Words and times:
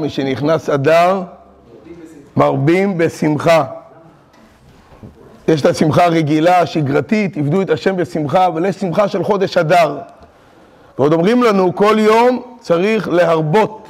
משנכנס 0.00 0.70
אדר, 0.70 1.22
מרבים 2.36 2.98
בשמחה. 2.98 3.64
יש 5.48 5.60
את 5.60 5.66
השמחה 5.66 6.04
הרגילה, 6.04 6.58
השגרתית, 6.60 7.36
עבדו 7.36 7.62
את 7.62 7.70
השם 7.70 7.96
בשמחה, 7.96 8.46
אבל 8.46 8.66
יש 8.66 8.76
שמחה 8.76 9.08
של 9.08 9.24
חודש 9.24 9.56
אדר. 9.56 9.98
ועוד 10.98 11.12
אומרים 11.12 11.42
לנו, 11.42 11.74
כל 11.74 11.96
יום 11.98 12.42
צריך 12.60 13.08
להרבות. 13.08 13.88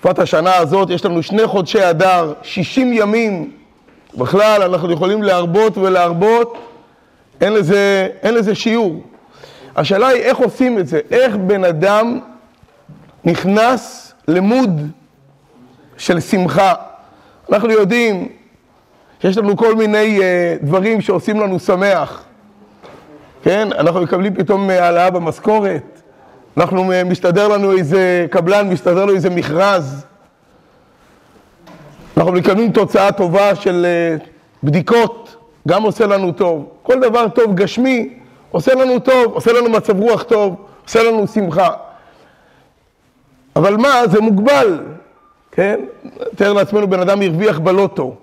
תקופת 0.00 0.18
השנה 0.18 0.56
הזאת, 0.56 0.90
יש 0.90 1.04
לנו 1.04 1.22
שני 1.22 1.46
חודשי 1.46 1.90
אדר, 1.90 2.32
60 2.42 2.92
ימים. 2.92 3.50
בכלל, 4.14 4.62
אנחנו 4.62 4.92
יכולים 4.92 5.22
להרבות 5.22 5.78
ולהרבות, 5.78 6.58
אין 7.40 7.52
לזה, 7.52 8.08
אין 8.22 8.34
לזה 8.34 8.54
שיעור. 8.54 9.02
השאלה 9.76 10.08
היא 10.08 10.22
איך 10.22 10.38
עושים 10.38 10.78
את 10.78 10.86
זה, 10.86 11.00
איך 11.10 11.36
בן 11.36 11.64
אדם 11.64 12.20
נכנס 13.24 14.12
למוד 14.28 14.90
של 15.98 16.20
שמחה. 16.20 16.74
אנחנו 17.52 17.70
יודעים 17.70 18.28
שיש 19.22 19.38
לנו 19.38 19.56
כל 19.56 19.74
מיני 19.74 20.18
uh, 20.18 20.64
דברים 20.64 21.00
שעושים 21.00 21.40
לנו 21.40 21.58
שמח, 21.58 22.24
כן? 23.42 23.68
אנחנו 23.72 24.02
מקבלים 24.02 24.34
פתאום 24.34 24.70
העלאה 24.70 25.10
במשכורת, 25.10 26.00
אנחנו, 26.56 26.92
uh, 26.92 27.04
מסתדר 27.04 27.48
לנו 27.48 27.72
איזה 27.72 28.26
קבלן, 28.30 28.68
מסתדר 28.68 29.04
לו 29.04 29.14
איזה 29.14 29.30
מכרז, 29.30 30.04
אנחנו 32.16 32.32
מקבלים 32.32 32.72
תוצאה 32.72 33.12
טובה 33.12 33.54
של 33.54 33.86
uh, 34.20 34.26
בדיקות, 34.62 35.36
גם 35.68 35.82
עושה 35.82 36.06
לנו 36.06 36.32
טוב. 36.32 36.68
כל 36.82 37.00
דבר 37.00 37.28
טוב 37.28 37.54
גשמי 37.54 38.14
עושה 38.50 38.74
לנו 38.74 38.98
טוב, 38.98 39.32
עושה 39.32 39.52
לנו 39.52 39.70
מצב 39.70 40.00
רוח 40.00 40.22
טוב, 40.22 40.56
עושה 40.84 41.02
לנו 41.02 41.26
שמחה. 41.26 41.68
אבל 43.56 43.76
מה, 43.76 44.06
זה 44.06 44.20
מוגבל, 44.20 44.80
כן? 45.58 45.80
תאר 46.36 46.52
לעצמנו, 46.52 46.88
בן 46.90 47.00
אדם 47.00 47.22
הרוויח 47.22 47.58
בלוטו. 47.58 48.14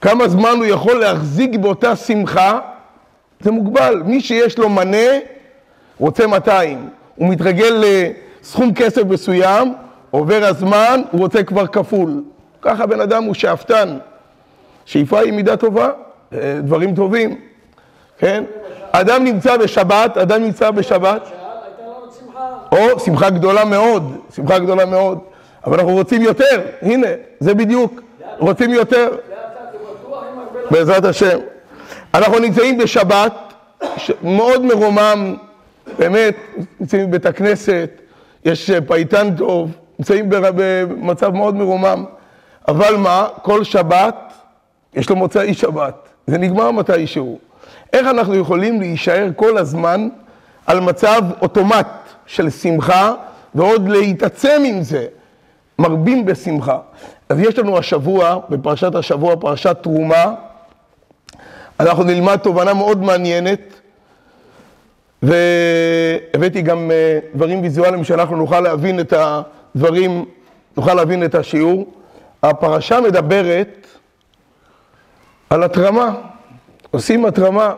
כמה 0.00 0.28
זמן 0.28 0.54
הוא 0.56 0.64
יכול 0.64 1.00
להחזיק 1.00 1.56
באותה 1.56 1.96
שמחה, 1.96 2.58
זה 3.40 3.50
מוגבל. 3.50 4.02
מי 4.04 4.20
שיש 4.20 4.58
לו 4.58 4.68
מנה, 4.68 5.06
רוצה 5.98 6.26
200. 6.26 6.88
הוא 7.16 7.28
מתרגל 7.28 7.84
לסכום 7.84 8.74
כסף 8.74 9.02
מסוים, 9.02 9.74
עובר 10.10 10.44
הזמן, 10.44 11.02
הוא 11.10 11.20
רוצה 11.20 11.42
כבר 11.42 11.66
כפול. 11.66 12.22
ככה 12.62 12.86
בן 12.86 13.00
אדם 13.00 13.24
הוא 13.24 13.34
שאפתן. 13.34 13.98
שאיפה 14.84 15.20
היא 15.20 15.32
מידה 15.32 15.56
טובה, 15.56 15.90
אה, 16.32 16.58
דברים 16.62 16.94
טובים, 16.94 17.40
כן? 18.18 18.44
אדם 18.92 19.24
נמצא 19.24 19.56
בשבת, 19.56 20.16
אדם 20.16 20.42
נמצא 20.42 20.70
בשבת. 20.70 21.30
או, 22.72 23.00
שמחה 23.00 23.30
גדולה 23.30 23.64
מאוד, 23.64 24.16
שמחה 24.34 24.58
גדולה 24.58 24.84
מאוד. 24.84 25.33
אבל 25.66 25.78
אנחנו 25.78 25.92
רוצים 25.92 26.22
יותר, 26.22 26.62
הנה, 26.82 27.06
זה 27.40 27.54
בדיוק, 27.54 28.00
רוצים 28.38 28.70
יותר. 28.70 29.08
בעזרת 30.70 31.04
השם. 31.04 31.38
אנחנו 32.14 32.38
נמצאים 32.38 32.78
בשבת, 32.78 33.32
מאוד 34.22 34.64
מרומם, 34.64 35.36
באמת, 35.98 36.36
נמצאים 36.80 37.10
בבית 37.10 37.26
הכנסת, 37.26 37.90
יש 38.44 38.70
פייטן 38.86 39.36
טוב, 39.36 39.70
נמצאים 39.98 40.26
במצב 40.28 41.30
מאוד 41.34 41.54
מרומם. 41.54 42.04
אבל 42.68 42.96
מה, 42.96 43.26
כל 43.42 43.64
שבת 43.64 44.32
יש 44.94 45.10
לו 45.10 45.16
מוצאי 45.16 45.54
שבת, 45.54 46.08
זה 46.26 46.38
נגמר 46.38 46.70
מתישהו. 46.70 47.38
איך 47.92 48.06
אנחנו 48.06 48.34
יכולים 48.34 48.80
להישאר 48.80 49.28
כל 49.36 49.58
הזמן 49.58 50.08
על 50.66 50.80
מצב 50.80 51.22
אוטומט 51.42 51.88
של 52.26 52.50
שמחה 52.50 53.14
ועוד 53.54 53.88
להתעצם 53.88 54.62
עם 54.66 54.82
זה, 54.82 55.06
מרבים 55.78 56.24
בשמחה. 56.24 56.78
אז 57.28 57.40
יש 57.40 57.58
לנו 57.58 57.78
השבוע, 57.78 58.38
בפרשת 58.50 58.94
השבוע, 58.94 59.36
פרשת 59.36 59.76
תרומה, 59.82 60.34
אנחנו 61.80 62.04
נלמד 62.04 62.36
תובנה 62.36 62.74
מאוד 62.74 63.02
מעניינת, 63.02 63.60
והבאתי 65.22 66.62
גם 66.62 66.90
אה, 66.90 67.18
דברים 67.34 67.62
ויזואליים 67.62 68.04
שאנחנו 68.04 68.36
נוכל 68.36 68.60
להבין 68.60 69.00
את 69.00 69.12
הדברים, 69.16 70.24
נוכל 70.76 70.94
להבין 70.94 71.24
את 71.24 71.34
השיעור. 71.34 71.86
הפרשה 72.42 73.00
מדברת 73.00 73.86
על 75.50 75.62
התרמה, 75.62 76.14
עושים 76.90 77.24
התרמה. 77.24 77.74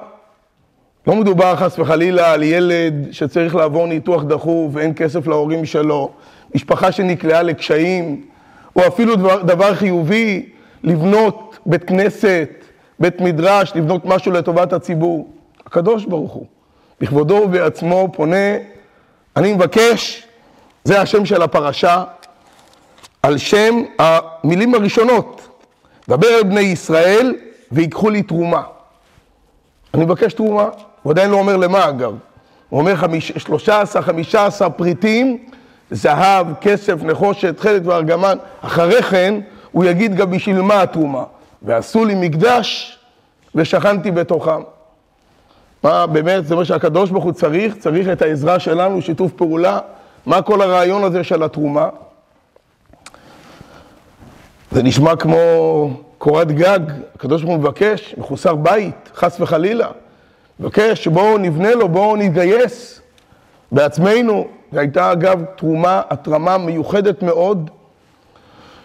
לא 1.06 1.15
מדובר 1.15 1.56
חס 1.56 1.78
וחלילה 1.78 2.32
על 2.32 2.42
ילד 2.42 2.94
שצריך 3.10 3.54
לעבור 3.54 3.87
ניתוח 3.87 4.22
דחוף 4.22 4.71
ואין 4.72 4.92
כסף 4.97 5.26
להורים 5.26 5.65
שלו, 5.65 6.10
משפחה 6.56 6.93
שנקלעה 6.93 7.43
לקשיים, 7.43 8.25
או 8.77 8.87
אפילו 8.87 9.17
דבר, 9.17 9.43
דבר 9.43 9.75
חיובי, 9.75 10.49
לבנות 10.83 11.59
בית 11.67 11.84
כנסת, 11.84 12.49
בית 13.00 13.21
מדרש, 13.21 13.72
לבנות 13.75 14.05
משהו 14.05 14.33
לטובת 14.33 14.72
הציבור. 14.72 15.28
הקדוש 15.66 16.05
ברוך 16.05 16.33
הוא, 16.33 16.47
בכבודו 17.00 17.34
ובעצמו 17.34 18.09
פונה, 18.12 18.56
אני 19.37 19.53
מבקש, 19.53 20.27
זה 20.84 21.00
השם 21.00 21.25
של 21.25 21.43
הפרשה, 21.43 22.05
על 23.22 23.39
שם 23.39 23.83
המילים 23.99 24.75
הראשונות, 24.75 25.49
דבר 26.09 26.28
אל 26.28 26.43
בני 26.43 26.61
ישראל 26.61 27.34
ויקחו 27.72 28.11
לי 28.11 28.22
תרומה. 28.22 28.62
אני 29.95 30.05
מבקש 30.05 30.34
תרומה, 30.34 30.69
הוא 31.03 31.11
עדיין 31.11 31.31
לא 31.31 31.37
אומר 31.37 31.56
למה 31.56 31.89
אגב, 31.89 32.15
הוא 32.69 32.81
אומר 32.81 32.95
שלושה 33.21 33.81
עשר, 33.81 34.03
חמישה 34.03 34.47
עשר 34.47 34.69
פריטים, 34.77 35.47
זהב, 35.91 36.47
כסף, 36.60 37.02
נחושת, 37.02 37.60
חלק 37.60 37.82
וארגמן, 37.84 38.38
אחרי 38.60 39.02
כן 39.02 39.34
הוא 39.72 39.84
יגיד 39.84 40.14
גם 40.14 40.30
בשביל 40.30 40.60
מה 40.60 40.82
התרומה. 40.82 41.24
ועשו 41.62 42.04
לי 42.04 42.14
מקדש 42.14 42.98
ושכנתי 43.54 44.10
בתוכם. 44.10 44.60
מה 45.82 46.06
באמת, 46.06 46.47
זה 46.47 46.56
מה 46.56 46.64
שהקדוש 46.64 47.10
ברוך 47.10 47.24
הוא 47.24 47.32
צריך, 47.32 47.74
צריך 47.78 48.08
את 48.08 48.22
העזרה 48.22 48.58
שלנו, 48.58 49.02
שיתוף 49.02 49.32
פעולה. 49.32 49.78
מה 50.26 50.42
כל 50.42 50.62
הרעיון 50.62 51.04
הזה 51.04 51.24
של 51.24 51.42
התרומה? 51.42 51.88
זה 54.70 54.82
נשמע 54.82 55.16
כמו 55.16 55.36
קורת 56.18 56.53
גג, 56.53 56.80
הקדוש 57.14 57.42
ברוך 57.42 57.54
הוא 57.54 57.60
מבקש, 57.60 58.14
מחוסר 58.18 58.54
בית, 58.54 59.10
חס 59.14 59.41
וחלילה. 59.41 59.88
מבקש 60.60 61.08
בואו 61.08 61.38
נבנה 61.38 61.74
לו, 61.74 61.88
בואו 61.88 62.16
נתגייס 62.16 63.00
בעצמנו. 63.72 64.48
זו 64.72 64.78
הייתה 64.81 65.12
אגב 65.12 65.44
תרומה, 65.56 66.03
התרמה 66.10 66.59
מיוחדת 66.59 67.22
מאוד, 67.22 67.71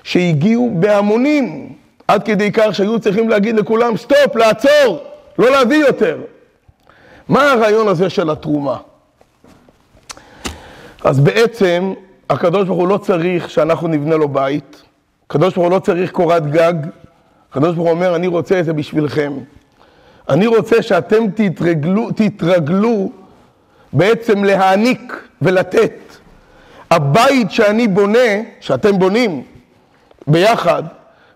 שהגיעו 0.03 0.71
בהמונים, 0.79 1.73
עד 2.07 2.23
כדי 2.23 2.51
כך 2.51 2.75
שהיו 2.75 2.99
צריכים 2.99 3.29
להגיד 3.29 3.55
לכולם, 3.55 3.97
סטופ, 3.97 4.35
לעצור, 4.35 5.03
לא 5.39 5.51
להביא 5.51 5.77
יותר. 5.77 6.21
מה 7.29 7.51
הרעיון 7.51 7.87
הזה 7.87 8.09
של 8.09 8.29
התרומה? 8.29 8.77
אז 11.03 11.19
בעצם, 11.19 11.93
הקדוש 12.29 12.67
ברוך 12.67 12.79
הוא 12.79 12.87
לא 12.87 12.97
צריך 12.97 13.49
שאנחנו 13.49 13.87
נבנה 13.87 14.15
לו 14.15 14.29
בית, 14.29 14.83
הקדוש 15.25 15.53
ברוך 15.53 15.67
הוא 15.67 15.75
לא 15.75 15.79
צריך 15.79 16.11
קורת 16.11 16.51
גג, 16.51 16.73
הקדוש 17.51 17.75
ברוך 17.75 17.87
הוא 17.87 17.95
אומר, 17.95 18.15
אני 18.15 18.27
רוצה 18.27 18.59
את 18.59 18.65
זה 18.65 18.73
בשבילכם. 18.73 19.33
אני 20.29 20.47
רוצה 20.47 20.81
שאתם 20.81 21.23
תתרגלו, 21.35 22.09
תתרגלו 22.15 23.11
בעצם 23.93 24.43
להעניק 24.43 25.29
ולתת. 25.41 25.93
הבית 26.91 27.51
שאני 27.51 27.87
בונה, 27.87 28.29
שאתם 28.59 28.99
בונים 28.99 29.43
ביחד, 30.27 30.83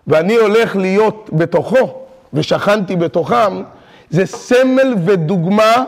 ואני 0.06 0.36
הולך 0.36 0.76
להיות 0.76 1.30
בתוכו, 1.32 2.02
ושכנתי 2.32 2.96
בתוכם, 2.96 3.62
זה 4.10 4.26
סמל 4.26 4.94
ודוגמה 5.04 5.84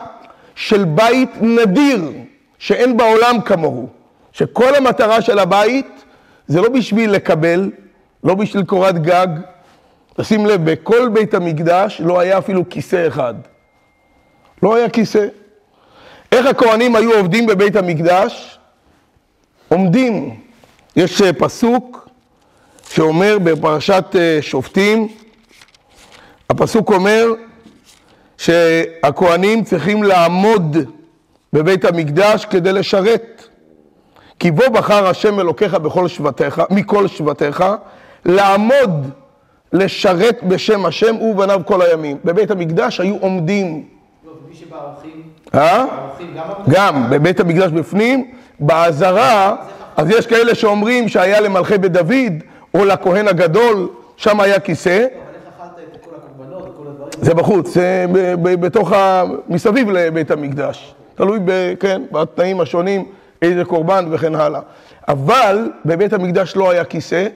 של 0.55 0.85
בית 0.85 1.31
נדיר, 1.41 2.11
שאין 2.59 2.97
בעולם 2.97 3.41
כמוהו. 3.45 3.89
שכל 4.33 4.75
המטרה 4.75 5.23
של 5.23 5.39
הבית 5.39 6.05
זה 6.47 6.61
לא 6.61 6.69
בשביל 6.69 7.11
לקבל, 7.11 7.71
לא 8.25 8.35
בשביל 8.35 8.65
קורת 8.65 9.03
גג, 9.03 9.27
תשים 10.17 10.47
לב, 10.47 10.71
בכל 10.71 11.09
בית 11.09 11.35
המקדש 11.35 12.01
לא 12.05 12.21
היה 12.21 12.39
אפילו 12.39 12.69
כיסא 12.71 13.09
אחד. 13.09 13.35
לא 14.63 14.77
היה 14.77 14.89
כיסא. 14.89 15.27
איך 16.33 16.47
הכהנים 16.47 16.97
היו 16.97 17.15
עובדים 17.15 17.47
בבית 17.47 17.77
המקדש? 17.77 18.59
עומדים. 19.69 20.41
יש 20.97 21.23
אה, 21.23 21.33
פסוק 21.33 22.09
שאומר 22.91 23.39
בפרשת 23.45 24.05
אה, 24.19 24.39
שופטים, 24.41 25.09
הפסוק 26.51 26.91
אומר 26.91 27.27
שהכהנים 28.39 29.65
צריכים 29.65 30.03
לעמוד 30.03 30.77
בבית 31.53 31.85
המקדש 31.85 32.45
כדי 32.45 32.73
לשרת. 32.73 33.49
כי 34.39 34.51
בו 34.51 34.63
בחר 34.73 35.07
השם 35.07 35.41
אלוקיך 35.41 35.75
בכל 35.75 36.09
שבטיך, 36.09 36.63
מכל 36.71 37.09
שבטיך, 37.09 37.65
לעמוד 38.25 39.11
לשרת 39.73 40.43
בשם 40.43 40.87
השם 40.87 41.17
ובניו 41.17 41.61
כל 41.65 41.83
הימים. 41.83 42.17
בבית 42.25 42.51
המקדש 42.51 43.01
היו 43.01 43.17
עומדים. 43.21 43.89
לא, 44.25 44.33
ומי 44.45 44.55
שבערכים? 44.55 45.23
אה? 45.55 45.85
גם... 46.69 47.11
בבית 47.11 47.41
המקדש 47.41 47.71
בפנים, 47.71 48.31
בעזרה 48.61 49.57
אז 49.97 50.11
יש 50.11 50.27
כאלה 50.27 50.55
שאומרים 50.55 51.09
שהיה 51.09 51.41
למלכי 51.41 51.79
בית 51.79 51.93
דוד, 51.93 52.33
או 52.75 52.85
לכהן 52.85 53.29
הגדול, 53.29 53.89
שם 54.17 54.41
היה 54.41 54.61
כיסא. 54.61 55.07
זה 57.21 57.35
בחוץ, 57.35 57.69
זה 57.75 58.07
בתוך 58.43 58.93
ה... 58.93 59.25
מסביב 59.49 59.91
לבית 59.91 60.31
המקדש. 60.31 60.95
תלוי, 61.15 61.39
ב, 61.45 61.75
כן, 61.81 62.03
בתנאים 62.13 62.61
השונים, 62.61 63.05
איזה 63.43 63.65
קורבן 63.65 64.07
וכן 64.11 64.35
הלאה. 64.35 64.61
אבל 65.09 65.71
בבית 65.85 66.13
המקדש 66.13 66.57
לא 66.57 66.71
היה 66.71 66.85
כיסא. 66.85 67.27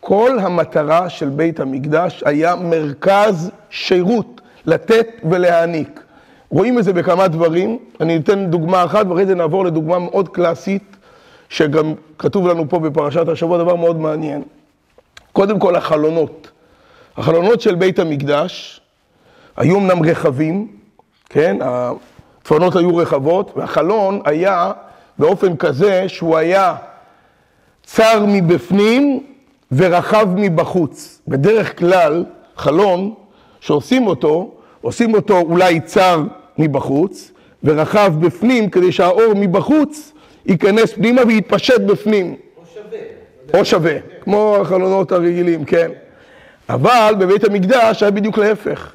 כל 0.00 0.38
המטרה 0.40 1.08
של 1.08 1.28
בית 1.28 1.60
המקדש 1.60 2.22
היה 2.26 2.54
מרכז 2.54 3.50
שירות, 3.70 4.40
לתת 4.66 5.06
ולהעניק. 5.30 6.00
רואים 6.50 6.78
את 6.78 6.84
זה 6.84 6.92
בכמה 6.92 7.28
דברים, 7.28 7.78
אני 8.00 8.16
אתן 8.16 8.46
דוגמה 8.50 8.84
אחת 8.84 9.06
ואחרי 9.06 9.26
זה 9.26 9.34
נעבור 9.34 9.64
לדוגמה 9.64 9.98
מאוד 9.98 10.28
קלאסית, 10.28 10.96
שגם 11.48 11.94
כתוב 12.18 12.48
לנו 12.48 12.68
פה 12.68 12.78
בפרשת 12.78 13.28
השבוע, 13.28 13.58
דבר 13.58 13.74
מאוד 13.74 14.00
מעניין. 14.00 14.42
קודם 15.32 15.58
כל 15.58 15.76
החלונות. 15.76 16.50
החלונות 17.16 17.60
של 17.60 17.74
בית 17.74 17.98
המקדש 17.98 18.80
היו 19.56 19.78
אמנם 19.78 20.02
רחבים, 20.02 20.68
כן? 21.28 21.56
הדפנות 21.60 22.76
היו 22.76 22.96
רחבות, 22.96 23.52
והחלון 23.56 24.20
היה 24.24 24.72
באופן 25.18 25.56
כזה 25.56 26.08
שהוא 26.08 26.36
היה 26.36 26.76
צר 27.84 28.24
מבפנים 28.28 29.26
ורחב 29.72 30.28
מבחוץ. 30.36 31.20
בדרך 31.28 31.78
כלל, 31.78 32.24
חלון 32.56 33.14
שעושים 33.60 34.06
אותו, 34.06 34.50
עושים 34.80 35.14
אותו 35.14 35.38
אולי 35.38 35.80
צר 35.80 36.22
מבחוץ 36.58 37.32
ורחב 37.64 38.12
בפנים, 38.20 38.70
כדי 38.70 38.92
שהאור 38.92 39.32
מבחוץ 39.36 40.12
ייכנס 40.46 40.92
פנימה 40.92 41.22
ויתפשט 41.26 41.80
בפנים. 41.80 42.36
או 42.56 42.62
שווה. 42.74 42.98
או 43.60 43.64
שווה, 43.64 43.96
כמו 44.20 44.56
החלונות 44.60 45.12
הרגילים, 45.12 45.64
כן. 45.64 45.90
אבל 46.68 47.14
בבית 47.18 47.44
המקדש 47.44 48.02
היה 48.02 48.10
בדיוק 48.10 48.38
להפך. 48.38 48.94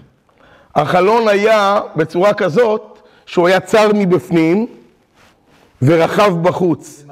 החלון 0.75 1.27
היה 1.27 1.79
בצורה 1.95 2.33
כזאת 2.33 2.99
שהוא 3.25 3.47
היה 3.47 3.59
צר 3.59 3.91
מבפנים 3.93 4.67
ורחב 5.81 6.33
בחוץ. 6.41 7.05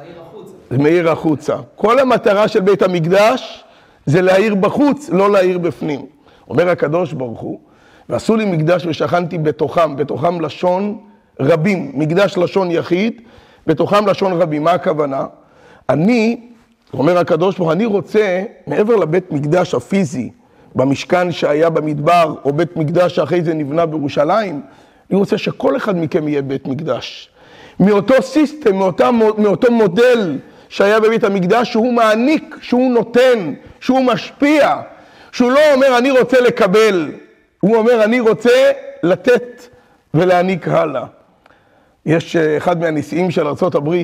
זה 0.72 0.78
מאיר 0.78 1.10
החוצה. 1.12 1.56
כל 1.76 2.00
המטרה 2.00 2.48
של 2.48 2.60
בית 2.60 2.82
המקדש 2.82 3.64
זה 4.06 4.22
להאיר 4.22 4.56
בחוץ, 4.56 5.10
לא 5.10 5.32
להאיר 5.32 5.58
בפנים. 5.58 6.06
אומר 6.50 6.70
הקדוש 6.70 7.14
ברוך 7.14 7.40
הוא, 7.40 7.60
ועשו 8.10 8.36
לי 8.36 8.46
מקדש 8.46 8.86
ושכנתי 8.86 9.38
בתוכם, 9.38 9.96
בתוכם 9.96 10.42
לשון 10.42 10.98
רבים, 11.40 11.92
מקדש 11.94 12.38
לשון 12.38 12.72
יחיד, 12.72 13.22
בתוכם 13.68 14.08
לשון 14.08 14.42
רבים. 14.42 14.64
מה 14.64 14.72
הכוונה? 14.72 15.26
אני, 15.90 16.42
אומר 16.94 17.18
הקדוש 17.18 17.58
ברוך 17.58 17.68
הוא, 17.68 17.74
אני 17.74 17.86
רוצה, 17.86 18.44
מעבר 18.68 18.96
לבית 18.96 19.32
מקדש 19.32 19.76
הפיזי, 19.76 20.30
במשכן 20.76 21.32
שהיה 21.32 21.70
במדבר, 21.70 22.36
או 22.46 22.54
בית 22.54 22.78
מקדש 22.78 23.16
שאחרי 23.16 23.42
זה 23.42 23.54
נבנה 23.54 23.86
בירושלים, 23.86 24.62
אני 25.10 25.20
רוצה 25.20 25.38
שכל 25.38 25.78
אחד 25.78 25.98
מכם 25.98 26.28
יהיה 26.28 26.42
בית 26.42 26.68
מקדש. 26.68 27.30
מאותו 27.80 28.22
סיסטם, 28.22 28.76
מאותה, 28.76 29.10
מאותו 29.38 29.72
מודל 29.72 30.38
שהיה 30.70 31.00
בבית 31.00 31.24
המקדש, 31.24 31.72
שהוא 31.72 31.94
מעניק, 31.94 32.56
שהוא 32.62 32.92
נותן, 32.92 33.54
שהוא 33.80 34.06
משפיע, 34.06 34.82
שהוא 35.32 35.52
לא 35.52 35.60
אומר 35.74 35.98
אני 35.98 36.12
רוצה 36.12 36.42
לקבל, 36.42 37.12
הוא 37.62 37.76
אומר 37.76 38.04
אני 38.04 38.20
רוצה 38.20 38.72
לתת 39.04 39.68
ולהעניק 40.14 40.68
הלאה. 40.68 41.06
יש 42.06 42.36
אה, 42.36 42.58
אחד 42.58 42.80
מהנשיאים 42.80 43.32
של 43.32 43.48
ארה"ב, 43.48 43.96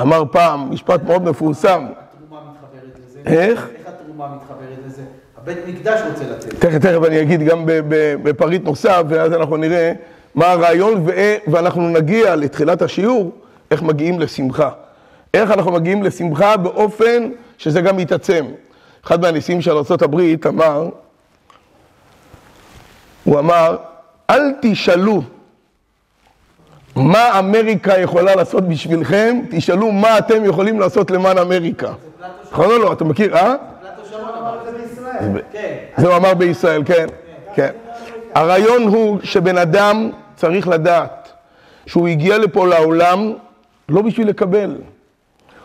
אמר 0.00 0.22
פעם, 0.32 0.70
משפט 0.70 1.02
מאוד 1.02 1.22
מפורסם, 1.22 1.86
התרומה 1.86 2.40
מתחברת 2.52 2.98
לזה. 3.08 3.20
איך? 3.26 3.68
איך 3.78 3.86
התרומה 3.88 4.36
מתחברת 4.36 4.78
לזה? 4.86 5.02
הבית 5.36 5.58
מקדש 5.68 6.00
רוצה 6.10 6.24
לתת. 6.30 6.54
תכף, 6.54 6.78
תכף 6.78 7.04
אני 7.06 7.22
אגיד 7.22 7.42
גם 7.42 7.62
בפריט 8.22 8.64
נוסף, 8.64 9.02
ואז 9.08 9.32
אנחנו 9.32 9.56
נראה 9.56 9.92
מה 10.34 10.50
הרעיון, 10.50 11.02
ו- 11.06 11.36
ואנחנו 11.46 11.88
נגיע 11.88 12.36
לתחילת 12.36 12.82
השיעור, 12.82 13.30
איך 13.70 13.82
מגיעים 13.82 14.20
לשמחה. 14.20 14.70
איך 15.34 15.50
אנחנו 15.50 15.72
מגיעים 15.72 16.02
לשמחה 16.02 16.56
באופן 16.56 17.30
שזה 17.58 17.80
גם 17.80 17.98
יתעצם. 17.98 18.44
אחד 19.04 19.20
מהנשיאים 19.20 19.60
של 19.60 19.70
ארה"ב 19.76 20.46
אמר, 20.46 20.88
הוא 23.26 23.38
אמר, 23.38 23.76
אל 24.30 24.52
תשאלו 24.62 25.22
מה 26.96 27.38
אמריקה 27.38 27.98
יכולה 27.98 28.34
לעשות 28.34 28.68
בשבילכם, 28.68 29.40
תשאלו 29.50 29.92
מה 29.92 30.18
אתם 30.18 30.44
יכולים 30.44 30.80
לעשות 30.80 31.10
למען 31.10 31.38
אמריקה. 31.38 31.92
נכון 32.52 32.70
או 32.70 32.78
לא? 32.78 32.92
אתה 32.92 33.04
מכיר, 33.04 33.36
אה? 33.36 33.54
זה 35.96 36.08
הוא 36.08 36.16
אמר 36.16 36.34
בישראל, 36.34 36.82
כן, 36.84 37.06
כן. 37.54 37.70
הרעיון 38.34 38.82
הוא 38.82 39.18
שבן 39.22 39.58
אדם 39.58 40.10
צריך 40.36 40.68
לדעת 40.68 41.32
שהוא 41.86 42.08
הגיע 42.08 42.38
לפה 42.38 42.66
לעולם 42.66 43.32
לא 43.88 44.02
בשביל 44.02 44.28
לקבל. 44.28 44.76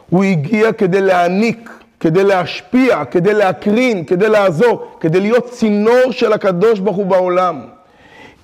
הוא 0.10 0.24
הגיע 0.24 0.74
כדי 0.74 1.02
להעניק, 1.02 1.70
כדי 2.02 2.24
להשפיע, 2.24 3.06
כדי 3.06 3.34
להקרין, 3.34 4.06
כדי 4.06 4.30
לעזור, 4.30 4.88
כדי 5.00 5.20
להיות 5.20 5.50
צינור 5.50 6.12
של 6.12 6.34
הקדוש 6.34 6.80
ברוך 6.80 6.98
הוא 6.98 7.06
בעולם. 7.06 7.62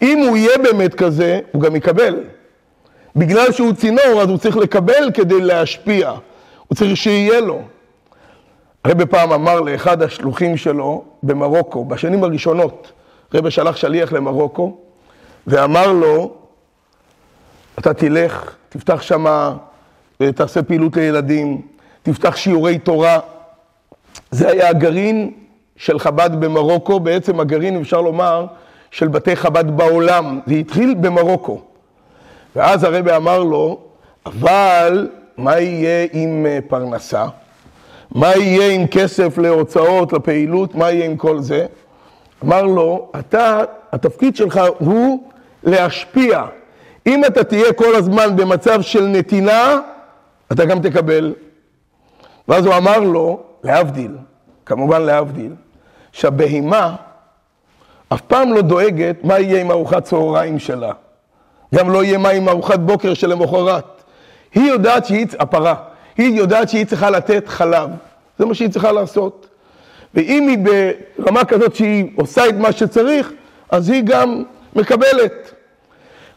אם 0.02 0.18
הוא 0.28 0.38
יהיה 0.38 0.58
באמת 0.58 0.94
כזה, 0.96 1.40
הוא 1.52 1.62
גם 1.62 1.76
יקבל. 1.76 2.24
בגלל 3.16 3.52
שהוא 3.52 3.74
צינור, 3.74 4.22
אז 4.22 4.30
הוא 4.30 4.38
צריך 4.38 4.58
לקבל 4.58 5.12
כדי 5.14 5.42
להשפיע. 5.42 6.14
הוא 6.68 6.76
צריך 6.76 6.98
שיהיה 6.98 7.42
לו. 7.42 7.62
רבי 8.88 9.06
פעם 9.06 9.32
אמר 9.32 9.62
לאחד 9.62 10.02
השלוחים 10.02 10.58
שלו 10.58 11.04
במרוקו, 11.24 11.86
בשנים 11.86 12.24
הראשונות, 12.24 12.92
רבי 13.34 13.52
שלח 13.52 13.76
שליח 13.76 14.14
למרוקו, 14.14 14.78
ואמר 15.48 15.92
לו, 15.92 16.34
אתה 17.80 17.94
תלך, 17.94 18.56
תפתח 18.70 19.02
שמה, 19.02 19.56
תעשה 20.18 20.64
פעילות 20.64 20.98
לילדים, 20.98 21.62
תפתח 22.04 22.36
שיעורי 22.36 22.80
תורה. 22.80 23.20
זה 24.32 24.50
היה 24.50 24.70
הגרעין 24.70 25.32
של 25.76 26.00
חב"ד 26.00 26.30
במרוקו, 26.40 27.00
בעצם 27.00 27.40
הגרעין, 27.40 27.82
אפשר 27.82 28.02
לומר, 28.02 28.46
של 28.92 29.08
בתי 29.08 29.36
חב"ד 29.36 29.78
בעולם. 29.78 30.40
זה 30.46 30.54
התחיל 30.54 30.96
במרוקו. 31.02 31.62
ואז 32.56 32.84
הרבי 32.84 33.16
אמר 33.16 33.44
לו, 33.44 33.80
אבל 34.26 35.10
מה 35.38 35.60
יהיה 35.60 36.08
עם 36.14 36.46
אה, 36.46 36.60
פרנסה? 36.68 37.26
מה 38.12 38.36
יהיה 38.36 38.74
עם 38.74 38.88
כסף 38.88 39.38
להוצאות, 39.38 40.14
לפעילות, 40.14 40.76
מה 40.76 40.92
יהיה 40.92 41.06
עם 41.06 41.18
כל 41.18 41.40
זה? 41.40 41.66
אמר 42.44 42.64
לו, 42.64 43.12
אתה, 43.20 43.64
התפקיד 43.92 44.36
שלך 44.36 44.62
הוא 44.80 45.24
להשפיע. 45.64 46.44
אם 47.08 47.26
אתה 47.26 47.44
תהיה 47.44 47.74
כל 47.74 47.96
הזמן 47.96 48.36
במצב 48.36 48.82
של 48.82 49.08
נתינה, 49.08 49.80
אתה 50.52 50.66
גם 50.66 50.80
תקבל. 50.80 51.34
ואז 52.48 52.66
הוא 52.66 52.76
אמר 52.76 53.00
לו, 53.00 53.44
להבדיל, 53.68 54.12
כמובן 54.66 55.02
להבדיל, 55.02 55.54
שהבהימה 56.12 56.96
אף 58.10 58.22
פעם 58.22 58.54
לא 58.54 58.62
דואגת 58.62 59.24
מה 59.24 59.40
יהיה 59.40 59.62
עם 59.62 59.72
ארוחת 59.72 60.04
צהריים 60.04 60.60
שלה. 60.60 60.92
גם 61.76 61.92
לא 61.92 62.04
יהיה 62.04 62.18
מה 62.18 62.30
עם 62.30 62.50
ארוחת 62.50 62.80
בוקר 62.80 63.14
שלמחרת. 63.14 64.04
היא 64.56 64.72
יודעת 64.72 65.06
שהיא, 65.06 65.26
הפרה, 65.40 65.76
היא 66.18 66.38
יודעת 66.38 66.70
שהיא 66.70 66.86
צריכה 66.86 67.10
לתת 67.10 67.48
חלב. 67.48 67.90
זה 68.40 68.46
מה 68.46 68.54
שהיא 68.54 68.70
צריכה 68.70 68.92
לעשות. 68.92 69.48
ואם 70.14 70.48
היא 70.48 70.58
ברמה 71.18 71.46
כזאת 71.46 71.76
שהיא 71.76 72.12
עושה 72.16 72.50
את 72.50 72.56
מה 72.56 72.72
שצריך, 72.72 73.32
אז 73.70 73.90
היא 73.90 74.04
גם 74.06 74.44
מקבלת. 74.76 75.54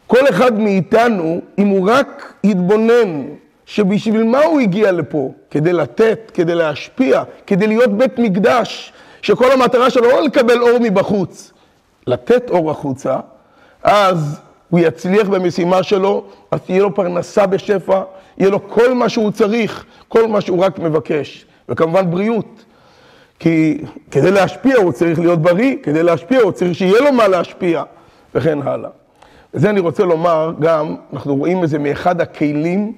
כל 0.07 0.29
אחד 0.29 0.59
מאיתנו, 0.59 1.41
אם 1.57 1.67
הוא 1.67 1.89
רק 1.91 2.33
יתבונן 2.43 3.25
שבשביל 3.71 4.23
מה 4.23 4.43
הוא 4.43 4.59
הגיע 4.59 4.91
לפה? 4.91 5.31
כדי 5.51 5.73
לתת, 5.73 6.31
כדי 6.33 6.55
להשפיע, 6.55 7.23
כדי 7.47 7.67
להיות 7.67 7.97
בית 7.97 8.19
מקדש, 8.19 8.93
שכל 9.21 9.51
המטרה 9.51 9.89
שלו 9.89 10.09
לא 10.09 10.23
לקבל 10.23 10.61
אור 10.61 10.77
מבחוץ, 10.81 11.51
לתת 12.07 12.49
אור 12.49 12.71
החוצה, 12.71 13.17
אז 13.83 14.39
הוא 14.69 14.79
יצליח 14.79 15.29
במשימה 15.29 15.83
שלו, 15.83 16.23
אז 16.51 16.59
תהיה 16.61 16.81
לו 16.81 16.95
פרנסה 16.95 17.47
בשפע, 17.47 18.01
יהיה 18.37 18.49
לו 18.49 18.69
כל 18.69 18.93
מה 18.93 19.09
שהוא 19.09 19.31
צריך, 19.31 19.85
כל 20.07 20.27
מה 20.27 20.41
שהוא 20.41 20.63
רק 20.63 20.79
מבקש, 20.79 21.45
וכמובן 21.69 22.11
בריאות. 22.11 22.63
כי 23.39 23.83
כדי 24.11 24.31
להשפיע 24.31 24.77
הוא 24.77 24.91
צריך 24.91 25.19
להיות 25.19 25.41
בריא, 25.41 25.75
כדי 25.83 26.03
להשפיע 26.03 26.41
הוא 26.41 26.51
צריך 26.51 26.75
שיהיה 26.75 27.01
לו 27.01 27.11
מה 27.11 27.27
להשפיע, 27.27 27.83
וכן 28.35 28.59
הלאה. 28.61 28.89
וזה 29.53 29.69
אני 29.69 29.79
רוצה 29.79 30.03
לומר 30.03 30.51
גם, 30.59 30.95
אנחנו 31.13 31.35
רואים 31.35 31.63
את 31.63 31.69
זה 31.69 31.79
מאחד 31.79 32.21
הכלים 32.21 32.93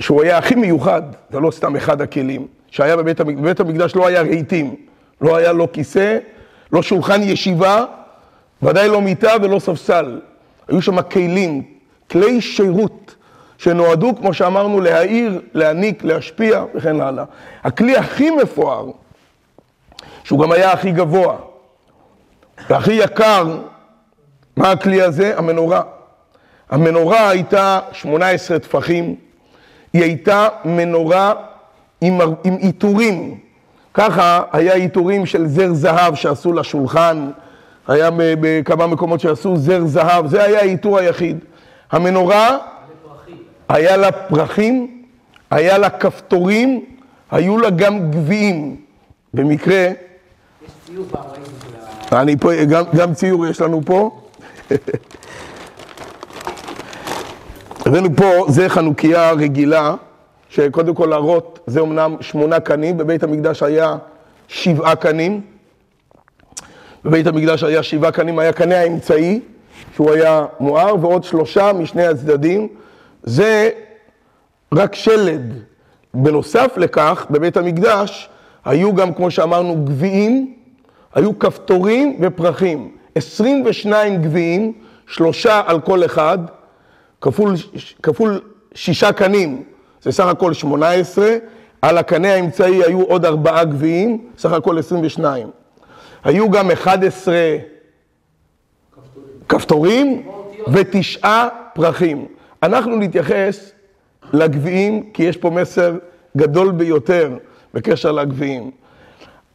שהוא 0.00 0.22
היה 0.22 0.38
הכי 0.38 0.54
מיוחד, 0.54 1.02
זה 1.30 1.40
לא 1.40 1.50
סתם 1.50 1.76
אחד 1.76 2.00
הכלים, 2.00 2.46
שהיה 2.70 2.96
בבית 2.96 3.20
המקדש, 3.20 3.40
בבית 3.40 3.60
המקדש 3.60 3.96
לא 3.96 4.06
היה 4.06 4.22
רהיטים, 4.22 4.76
לא 5.20 5.36
היה 5.36 5.52
לא 5.52 5.68
כיסא, 5.72 6.18
לא 6.72 6.82
שולחן 6.82 7.22
ישיבה, 7.22 7.84
ודאי 8.62 8.88
לא 8.88 9.00
מיטה 9.00 9.32
ולא 9.42 9.58
ספסל. 9.58 10.20
היו 10.68 10.82
שם 10.82 11.02
כלים, 11.02 11.62
כלי 12.10 12.40
שירות, 12.40 13.14
שנועדו, 13.58 14.16
כמו 14.16 14.34
שאמרנו, 14.34 14.80
להעיר, 14.80 15.40
להעניק, 15.54 16.04
להשפיע 16.04 16.64
וכן 16.74 17.00
הלאה. 17.00 17.24
הכלי 17.62 17.96
הכי 17.96 18.30
מפואר, 18.30 18.90
שהוא 20.24 20.40
גם 20.42 20.52
היה 20.52 20.72
הכי 20.72 20.92
גבוה 20.92 21.36
והכי 22.70 22.92
יקר, 22.92 23.58
מה 24.56 24.70
הכלי 24.70 25.02
הזה? 25.02 25.38
המנורה. 25.38 25.82
המנורה 26.70 27.28
הייתה 27.28 27.80
18 27.92 28.58
טפחים, 28.58 29.16
היא 29.92 30.02
הייתה 30.02 30.48
מנורה 30.64 31.32
עם, 32.00 32.18
עם 32.44 32.56
עיטורים. 32.56 33.38
ככה 33.94 34.42
היה 34.52 34.74
עיטורים 34.74 35.26
של 35.26 35.46
זר 35.46 35.72
זהב 35.72 36.14
שעשו 36.14 36.52
לשולחן, 36.52 37.30
היה 37.88 38.10
בכמה 38.16 38.86
מקומות 38.86 39.20
שעשו 39.20 39.56
זר 39.56 39.86
זהב, 39.86 40.26
זה 40.26 40.42
היה 40.42 40.60
העיטור 40.60 40.98
היחיד. 40.98 41.38
המנורה, 41.92 42.58
היה 43.68 43.96
לה 43.96 44.12
פרחים, 44.12 45.02
היה 45.50 45.78
לה 45.78 45.90
כפתורים, 45.90 46.84
היו 47.30 47.58
לה 47.58 47.70
גם 47.70 48.10
גביעים. 48.10 48.76
במקרה... 49.34 49.76
יש 49.76 49.92
ציור 50.86 51.06
פעם 51.10 51.22
ראיתי 51.30 51.60
אני 52.12 52.36
פה, 52.36 52.64
גם, 52.64 52.84
גם 52.96 53.14
ציור 53.14 53.46
יש 53.46 53.60
לנו 53.60 53.80
פה. 53.84 54.20
הבאנו 57.86 58.08
פה, 58.16 58.44
זה 58.48 58.68
חנוכיה 58.68 59.32
רגילה, 59.32 59.94
שקודם 60.48 60.94
כל 60.94 61.06
להראות, 61.06 61.58
זה 61.66 61.80
אמנם 61.80 62.16
שמונה 62.20 62.60
קנים, 62.60 62.96
בבית 62.96 63.22
המקדש 63.22 63.62
היה 63.62 63.96
שבעה 64.48 64.96
קנים. 64.96 65.40
בבית 67.04 67.26
המקדש 67.26 67.64
היה 67.64 67.82
שבעה 67.82 68.12
קנים, 68.12 68.38
היה 68.38 68.52
קנה 68.52 68.80
האמצעי, 68.80 69.40
שהוא 69.94 70.12
היה 70.12 70.46
מואר, 70.60 70.94
ועוד 71.00 71.24
שלושה 71.24 71.72
משני 71.72 72.06
הצדדים. 72.06 72.68
זה 73.22 73.70
רק 74.74 74.94
שלד. 74.94 75.54
בנוסף 76.14 76.74
לכך, 76.76 77.26
בבית 77.30 77.56
המקדש 77.56 78.28
היו 78.64 78.94
גם, 78.94 79.14
כמו 79.14 79.30
שאמרנו, 79.30 79.84
גביעים, 79.84 80.54
היו 81.14 81.38
כפתורים 81.38 82.16
ופרחים. 82.20 82.90
22 83.14 84.22
גביעים, 84.22 84.72
שלושה 85.06 85.62
על 85.66 85.80
כל 85.80 86.04
אחד, 86.04 86.38
כפול, 87.20 87.54
כפול 88.02 88.40
שישה 88.74 89.12
קנים, 89.12 89.62
זה 90.02 90.12
סך 90.12 90.24
הכל 90.26 90.52
18, 90.52 91.26
על 91.82 91.98
הקנה 91.98 92.32
האמצעי 92.34 92.84
היו 92.84 93.02
עוד 93.02 93.24
ארבעה 93.24 93.64
גביעים, 93.64 94.28
סך 94.38 94.52
הכל 94.52 94.78
22. 94.78 95.50
היו 96.24 96.50
גם 96.50 96.70
11 96.70 97.34
כפתורים 99.48 100.22
ותשעה 100.72 101.48
פרחים. 101.74 102.26
אנחנו 102.62 102.96
נתייחס 102.96 103.72
לגביעים, 104.32 105.10
כי 105.14 105.22
יש 105.22 105.36
פה 105.36 105.50
מסר 105.50 105.96
גדול 106.36 106.70
ביותר 106.70 107.36
בקשר 107.74 108.12
לגביעים. 108.12 108.70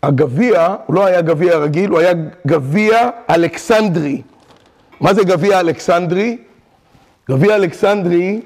הגביע, 0.04 0.76
הוא 0.86 0.96
לא 0.96 1.06
היה 1.06 1.22
גביע 1.22 1.58
רגיל, 1.58 1.90
הוא 1.90 2.00
היה 2.00 2.14
גביע 2.48 3.10
אלכסנדרי. 3.30 4.22
מה 5.00 5.14
זה 5.14 5.24
גביע 5.24 5.60
אלכסנדרי? 5.60 6.38
גביע 7.30 7.56
אלכסנדרי 7.56 8.42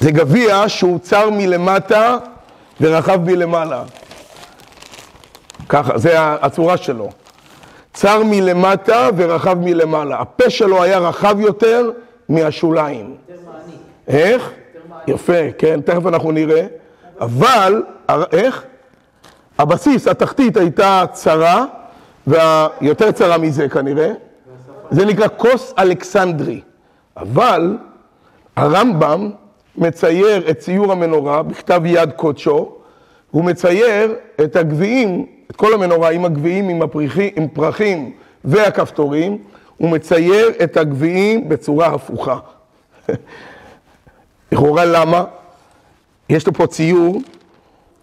זה 0.00 0.10
גביע 0.10 0.68
שהוא 0.68 0.98
צר 0.98 1.30
מלמטה 1.30 2.16
ורחב 2.80 3.20
מלמעלה. 3.20 3.82
ככה, 5.68 5.98
זה 5.98 6.12
הצורה 6.18 6.76
שלו. 6.76 7.08
צר 7.92 8.22
מלמטה 8.24 9.08
ורחב 9.16 9.58
מלמעלה. 9.58 10.20
הפה 10.20 10.50
שלו 10.50 10.82
היה 10.82 10.98
רחב 10.98 11.40
יותר 11.40 11.90
מהשוליים. 12.28 13.14
יותר 13.28 13.42
מעניק. 13.46 13.80
איך? 14.08 14.50
יפה, 15.06 15.52
כן, 15.58 15.80
תכף 15.80 16.06
אנחנו 16.06 16.32
נראה. 16.32 16.66
אבל, 17.20 17.82
איך? 18.32 18.64
הבסיס, 19.58 20.08
התחתית 20.08 20.56
הייתה 20.56 21.04
צרה, 21.12 21.64
ויותר 22.26 23.12
צרה 23.12 23.38
מזה 23.38 23.68
כנראה. 23.68 24.12
זה 24.90 25.04
נקרא 25.04 25.26
כוס 25.36 25.74
אלכסנדרי. 25.78 26.60
אבל 27.16 27.76
הרמב"ם 28.56 29.30
מצייר 29.76 30.50
את 30.50 30.58
ציור 30.58 30.92
המנורה 30.92 31.42
בכתב 31.42 31.82
יד 31.84 32.12
קודשו, 32.12 32.72
הוא 33.30 33.44
מצייר 33.44 34.14
את 34.40 34.56
הגביעים, 34.56 35.26
את 35.50 35.56
כל 35.56 35.74
המנורה 35.74 36.10
עם 36.10 36.24
הגביעים, 36.24 36.68
עם, 36.68 36.82
עם 37.36 37.48
פרחים 37.48 38.12
והכפתורים, 38.44 39.38
הוא 39.76 39.90
מצייר 39.90 40.52
את 40.64 40.76
הגביעים 40.76 41.48
בצורה 41.48 41.86
הפוכה. 41.86 42.38
לכאורה 44.52 44.84
למה? 44.84 45.24
יש 46.28 46.46
לו 46.46 46.52
פה 46.52 46.66
ציור 46.66 47.20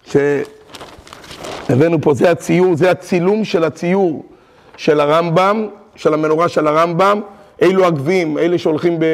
שהבאנו 0.06 2.02
פה, 2.02 2.14
זה 2.14 2.32
הציור, 2.32 2.76
זה 2.76 2.92
הצילום 2.92 3.46
של 3.46 3.64
הציור 3.64 4.26
של 4.78 5.00
הרמב"ם, 5.00 5.68
של 5.96 6.14
המנורה 6.14 6.50
של 6.50 6.68
הרמב"ם, 6.68 7.22
אלו 7.62 7.86
הגביעים, 7.86 8.38
אלה 8.38 8.58
שהולכים 8.58 9.00
ב... 9.00 9.06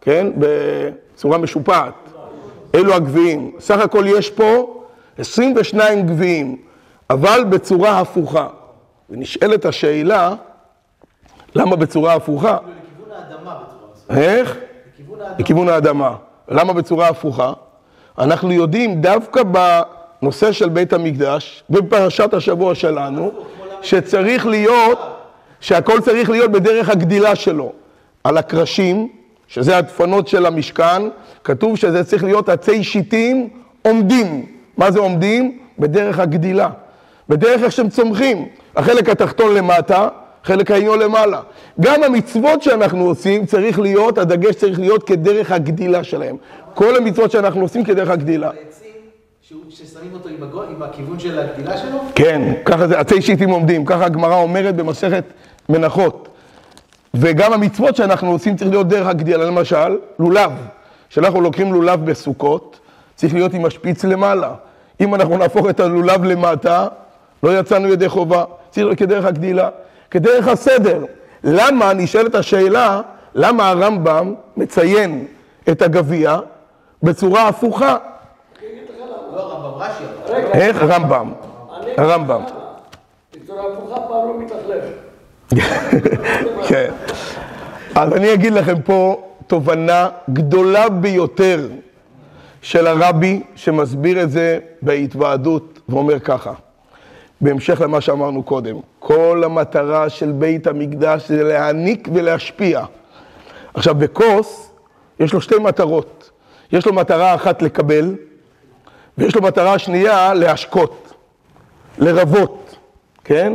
כן? 0.00 0.26
בצורה 0.38 1.38
משופעת. 1.38 1.94
אלו 2.74 2.94
הגביעים. 2.94 3.52
סך 3.58 3.78
הכל 3.78 4.04
יש 4.06 4.30
פה 4.30 4.82
22 5.18 6.06
גביעים, 6.06 6.56
אבל 7.10 7.44
בצורה 7.48 8.00
הפוכה. 8.00 8.46
ונשאלת 9.10 9.64
השאלה, 9.64 10.34
למה 11.54 11.76
בצורה 11.76 12.14
הפוכה? 12.14 12.56
לכיוון 12.56 13.10
האדמה 13.12 13.54
בצורה 13.54 14.20
איך? 14.22 14.56
לכיוון 15.38 15.68
האדמה. 15.68 16.14
למה 16.48 16.72
בצורה 16.72 17.08
הפוכה? 17.08 17.52
אנחנו 18.18 18.52
יודעים 18.52 19.00
דווקא 19.00 19.42
בנושא 19.42 20.52
של 20.52 20.68
בית 20.68 20.92
המקדש, 20.92 21.64
בפרשת 21.70 22.34
השבוע 22.34 22.74
שלנו, 22.74 23.30
שצריך 23.82 24.46
להיות, 24.46 24.98
שהכל 25.60 26.00
צריך 26.00 26.30
להיות 26.30 26.52
בדרך 26.52 26.88
הגדילה 26.88 27.36
שלו. 27.36 27.72
על 28.24 28.36
הקרשים, 28.36 29.08
שזה 29.48 29.76
הדפנות 29.76 30.28
של 30.28 30.46
המשכן, 30.46 31.02
כתוב 31.44 31.76
שזה 31.76 32.04
צריך 32.04 32.24
להיות 32.24 32.48
עצי 32.48 32.84
שיטים 32.84 33.48
עומדים. 33.82 34.46
מה 34.76 34.90
זה 34.90 34.98
עומדים? 34.98 35.58
בדרך 35.78 36.18
הגדילה. 36.18 36.68
בדרך 37.28 37.62
איך 37.62 37.72
שהם 37.72 37.88
צומחים. 37.88 38.48
החלק 38.76 39.08
התחתון 39.08 39.54
למטה, 39.54 40.08
חלק 40.44 40.70
העליון 40.70 40.98
למעלה. 40.98 41.40
גם 41.80 42.02
המצוות 42.02 42.62
שאנחנו 42.62 43.04
עושים 43.04 43.46
צריך 43.46 43.78
להיות, 43.78 44.18
הדגש 44.18 44.54
צריך 44.54 44.80
להיות 44.80 45.02
כדרך 45.02 45.52
הגדילה 45.52 46.04
שלהם. 46.04 46.36
כל 46.74 46.96
המצוות 46.96 47.30
שאנחנו 47.30 47.60
עושים 47.60 47.84
כדרך 47.84 48.10
הגדילה. 48.10 48.50
ששמים 49.70 50.12
אותו 50.14 50.28
עם, 50.28 50.42
הגו, 50.42 50.62
עם 50.62 50.82
הכיוון 50.82 51.18
של 51.18 51.38
הגדילה 51.38 51.76
שלו? 51.76 51.98
כן, 52.14 52.52
ככה 52.64 52.88
זה, 52.88 52.98
עצי 52.98 53.22
שיטים 53.22 53.50
עומדים, 53.50 53.84
ככה 53.84 54.04
הגמרא 54.04 54.36
אומרת 54.36 54.76
במסכת 54.76 55.24
מנחות. 55.68 56.28
וגם 57.14 57.52
המצוות 57.52 57.96
שאנחנו 57.96 58.30
עושים 58.30 58.56
צריך 58.56 58.70
להיות 58.70 58.88
דרך 58.88 59.06
הגדילה, 59.06 59.44
למשל, 59.44 59.98
לולב. 60.18 60.52
כשאנחנו 61.08 61.40
לוקחים 61.40 61.72
לולב 61.72 62.04
בסוכות, 62.04 62.80
צריך 63.14 63.34
להיות 63.34 63.54
עם 63.54 63.64
השפיץ 63.64 64.04
למעלה. 64.04 64.54
אם 65.00 65.14
אנחנו 65.14 65.38
נהפוך 65.38 65.70
את 65.70 65.80
הלולב 65.80 66.24
למטה, 66.24 66.86
לא 67.42 67.58
יצאנו 67.58 67.88
ידי 67.88 68.08
חובה. 68.08 68.44
צריך 68.70 68.86
להיות 68.86 68.98
כדרך 68.98 69.24
הגדילה, 69.24 69.68
כדרך 70.10 70.48
הסדר. 70.48 71.04
למה, 71.44 71.92
נשאלת 71.94 72.34
השאלה, 72.34 73.00
למה 73.34 73.70
הרמב"ם 73.70 74.34
מציין 74.56 75.26
את 75.70 75.82
הגביע 75.82 76.38
בצורה 77.02 77.48
הפוכה? 77.48 77.96
לא. 79.36 80.36
איך? 80.52 80.82
הרמב"ם. 80.82 81.32
הרמב"ם. 81.96 82.42
בצורה 83.34 83.62
הפוכה 83.72 84.00
פעם 84.00 84.28
לא 84.28 84.34
מתאכלף. 84.38 85.05
כן. 86.68 86.90
אז 87.94 88.12
אני 88.12 88.34
אגיד 88.34 88.52
לכם 88.52 88.82
פה 88.82 89.22
תובנה 89.46 90.08
גדולה 90.30 90.88
ביותר 90.88 91.68
של 92.62 92.86
הרבי 92.86 93.42
שמסביר 93.54 94.22
את 94.22 94.30
זה 94.30 94.58
בהתוועדות 94.82 95.80
ואומר 95.88 96.18
ככה, 96.18 96.52
בהמשך 97.40 97.80
למה 97.80 98.00
שאמרנו 98.00 98.42
קודם, 98.42 98.76
כל 98.98 99.42
המטרה 99.44 100.08
של 100.08 100.32
בית 100.32 100.66
המקדש 100.66 101.28
זה 101.28 101.42
להעניק 101.42 102.08
ולהשפיע. 102.12 102.84
עכשיו 103.74 103.94
בכוס 103.94 104.70
יש 105.20 105.32
לו 105.32 105.40
שתי 105.40 105.58
מטרות, 105.58 106.30
יש 106.72 106.86
לו 106.86 106.92
מטרה 106.92 107.34
אחת 107.34 107.62
לקבל 107.62 108.14
ויש 109.18 109.34
לו 109.34 109.42
מטרה 109.42 109.78
שנייה 109.78 110.34
להשקות, 110.34 111.14
לרוות, 111.98 112.76
כן? 113.24 113.54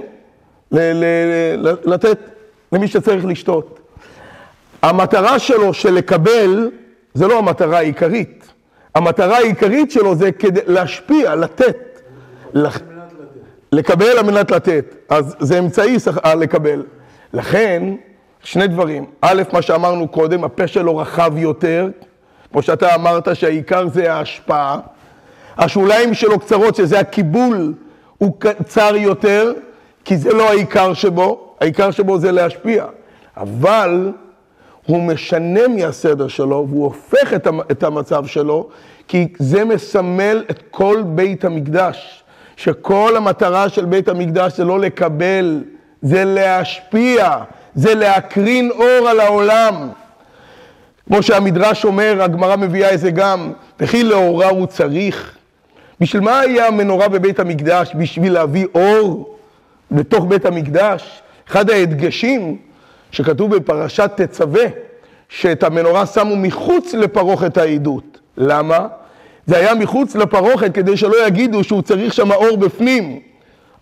לתת 1.85 2.17
למי 2.71 2.87
שצריך 2.87 3.25
לשתות. 3.25 3.79
המטרה 4.81 5.39
שלו 5.39 5.73
של 5.73 5.93
לקבל, 5.93 6.71
זה 7.13 7.27
לא 7.27 7.39
המטרה 7.39 7.77
העיקרית. 7.77 8.53
המטרה 8.95 9.37
העיקרית 9.37 9.91
שלו 9.91 10.15
זה 10.15 10.31
כדי 10.31 10.59
להשפיע, 10.67 11.35
לתת. 11.35 12.01
לקבל 13.71 14.17
על 14.17 14.25
מנת 14.25 14.51
לתת. 14.51 14.95
אז 15.09 15.35
זה 15.39 15.59
אמצעי 15.59 15.97
לקבל. 16.37 16.83
לכן, 17.33 17.83
שני 18.43 18.67
דברים. 18.67 19.05
א', 19.21 19.43
מה 19.53 19.61
שאמרנו 19.61 20.07
קודם, 20.07 20.43
הפה 20.43 20.67
שלו 20.67 20.97
רחב 20.97 21.37
יותר, 21.37 21.89
כמו 22.51 22.61
שאתה 22.61 22.95
אמרת 22.95 23.35
שהעיקר 23.35 23.87
זה 23.87 24.13
ההשפעה. 24.13 24.79
השוליים 25.57 26.13
שלו 26.13 26.39
קצרות, 26.39 26.75
שזה 26.75 26.99
הקיבול, 26.99 27.73
הוא 28.17 28.33
קצר 28.39 28.95
יותר, 28.95 29.53
כי 30.05 30.17
זה 30.17 30.33
לא 30.33 30.49
העיקר 30.49 30.93
שבו, 30.93 31.55
העיקר 31.61 31.91
שבו 31.91 32.19
זה 32.19 32.31
להשפיע. 32.31 32.85
אבל 33.37 34.11
הוא 34.85 35.03
משנה 35.03 35.67
מהסדר 35.67 36.27
שלו, 36.27 36.67
והוא 36.69 36.83
הופך 36.83 37.33
את 37.71 37.83
המצב 37.83 38.25
שלו, 38.25 38.69
כי 39.07 39.27
זה 39.39 39.65
מסמל 39.65 40.43
את 40.49 40.63
כל 40.71 41.03
בית 41.05 41.45
המקדש. 41.45 42.23
שכל 42.57 43.13
המטרה 43.17 43.69
של 43.69 43.85
בית 43.85 44.07
המקדש 44.07 44.57
זה 44.57 44.65
לא 44.65 44.79
לקבל, 44.79 45.63
זה 46.01 46.23
להשפיע, 46.23 47.37
זה 47.75 47.95
להקרין 47.95 48.71
אור 48.71 49.09
על 49.09 49.19
העולם. 49.19 49.89
כמו 51.07 51.23
שהמדרש 51.23 51.85
אומר, 51.85 52.23
הגמרא 52.23 52.55
מביאה 52.55 52.93
את 52.93 52.99
זה 52.99 53.11
גם, 53.11 53.51
וכי 53.79 54.03
לאורה 54.03 54.49
הוא 54.49 54.65
צריך. 54.65 55.37
בשביל 55.99 56.21
מה 56.21 56.39
היה 56.39 56.67
המנורה 56.67 57.07
בבית 57.07 57.39
המקדש? 57.39 57.91
בשביל 57.95 58.33
להביא 58.33 58.65
אור 58.75 59.37
בתוך 59.91 60.25
בית 60.25 60.45
המקדש? 60.45 61.21
אחד 61.47 61.69
ההדגשים 61.69 62.57
שכתוב 63.11 63.55
בפרשת 63.55 64.11
תצווה, 64.15 64.65
שאת 65.29 65.63
המנורה 65.63 66.05
שמו 66.05 66.35
מחוץ 66.35 66.93
לפרוכת 66.93 67.57
העדות. 67.57 68.19
למה? 68.37 68.87
זה 69.45 69.57
היה 69.57 69.75
מחוץ 69.75 70.15
לפרוכת 70.15 70.73
כדי 70.73 70.97
שלא 70.97 71.27
יגידו 71.27 71.63
שהוא 71.63 71.81
צריך 71.81 72.13
שם 72.13 72.31
אור 72.31 72.57
בפנים. 72.57 73.19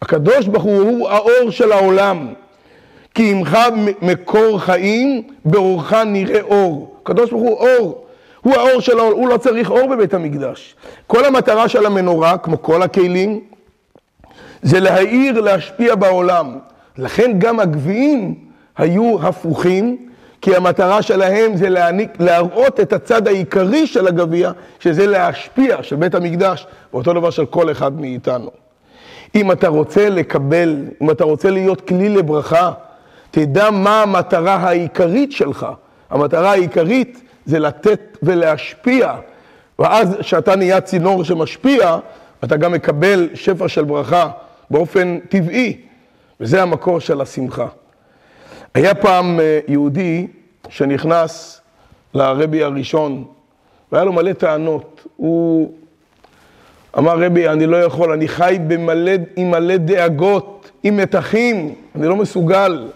הקדוש 0.02 0.48
ברוך 0.48 0.64
הוא 0.64 0.82
הוא 0.82 1.10
האור 1.10 1.52
של 1.52 1.72
העולם. 1.72 2.34
כי 3.16 3.32
עמך 3.32 3.58
מקור 4.02 4.60
חיים, 4.60 5.24
באורך 5.46 5.94
נראה 5.94 6.42
אור. 6.42 6.96
הקדוש 7.02 7.30
ברוך 7.30 7.44
הוא 7.44 7.58
אור. 7.58 8.06
הוא 8.42 8.56
האור 8.56 8.82
של 8.82 9.00
העולם, 9.00 9.18
הוא 9.18 9.28
לא 9.28 9.38
צריך 9.38 9.72
אור 9.72 9.88
בבית 9.88 10.14
המקדש. 10.14 10.76
כל 11.08 11.26
המטרה 11.26 11.70
של 11.70 11.86
המנורה, 11.86 12.38
כמו 12.38 12.62
כל 12.62 12.82
הכלים, 12.82 13.40
זה 14.62 14.80
להאיר, 14.80 15.42
להשפיע 15.42 15.96
בעולם. 15.96 16.58
לכן 16.98 17.32
גם 17.38 17.60
הגביעים 17.60 18.36
היו 18.78 19.18
הפוכים, 19.24 19.98
כי 20.42 20.56
המטרה 20.56 21.02
שלהם 21.02 21.56
זה 21.56 21.70
להעניק, 21.70 22.10
להראות 22.20 22.80
את 22.80 22.94
הצד 22.94 23.28
העיקרי 23.28 23.88
של 23.88 24.08
הגביע, 24.08 24.52
שזה 24.80 25.08
להשפיע, 25.08 25.84
של 25.84 25.96
בית 25.96 26.16
המקדש, 26.16 26.68
ואותו 26.94 27.14
דבר 27.14 27.30
של 27.30 27.46
כל 27.46 27.72
אחד 27.72 28.02
מאיתנו. 28.02 28.50
אם 29.36 29.52
אתה 29.52 29.68
רוצה 29.68 30.10
לקבל, 30.10 30.76
אם 31.02 31.12
אתה 31.12 31.24
רוצה 31.24 31.50
להיות 31.50 31.82
כלי 31.82 32.10
לברכה, 32.10 32.72
תדע 33.32 33.70
מה 33.70 34.02
המטרה 34.02 34.56
העיקרית 34.56 35.32
שלך. 35.32 35.68
המטרה 36.10 36.52
העיקרית 36.52 37.22
זה 37.46 37.60
לתת 37.60 38.18
ולהשפיע, 38.24 39.14
ואז 39.80 40.16
כשאתה 40.20 40.56
נהיה 40.56 40.82
צינור 40.82 41.24
שמשפיע, 41.24 41.98
אתה 42.44 42.58
גם 42.58 42.72
מקבל 42.72 43.30
שפע 43.34 43.68
של 43.68 43.84
ברכה 43.84 44.30
באופן 44.72 45.20
טבעי, 45.30 45.78
וזה 46.40 46.62
המקור 46.62 47.00
של 47.00 47.22
השמחה. 47.22 47.68
היה 48.74 48.96
פעם 48.96 49.40
אה, 49.40 49.60
יהודי 49.68 50.28
שנכנס 50.70 51.62
לרבי 52.14 52.64
הראשון, 52.64 53.24
והיה 53.92 54.04
לו 54.04 54.14
מלא 54.14 54.34
טענות. 54.34 55.08
הוא 55.16 55.74
אמר, 56.98 57.24
רבי, 57.24 57.48
אני 57.48 57.66
לא 57.66 57.78
יכול, 57.84 58.12
אני 58.12 58.28
חי 58.28 58.58
במלא, 58.68 59.12
עם 59.36 59.52
מלא 59.52 59.78
דאגות, 59.78 60.72
עם 60.84 60.98
מתחים, 60.98 61.76
אני 61.96 62.08
לא 62.08 62.16
מסוגל. 62.16 62.88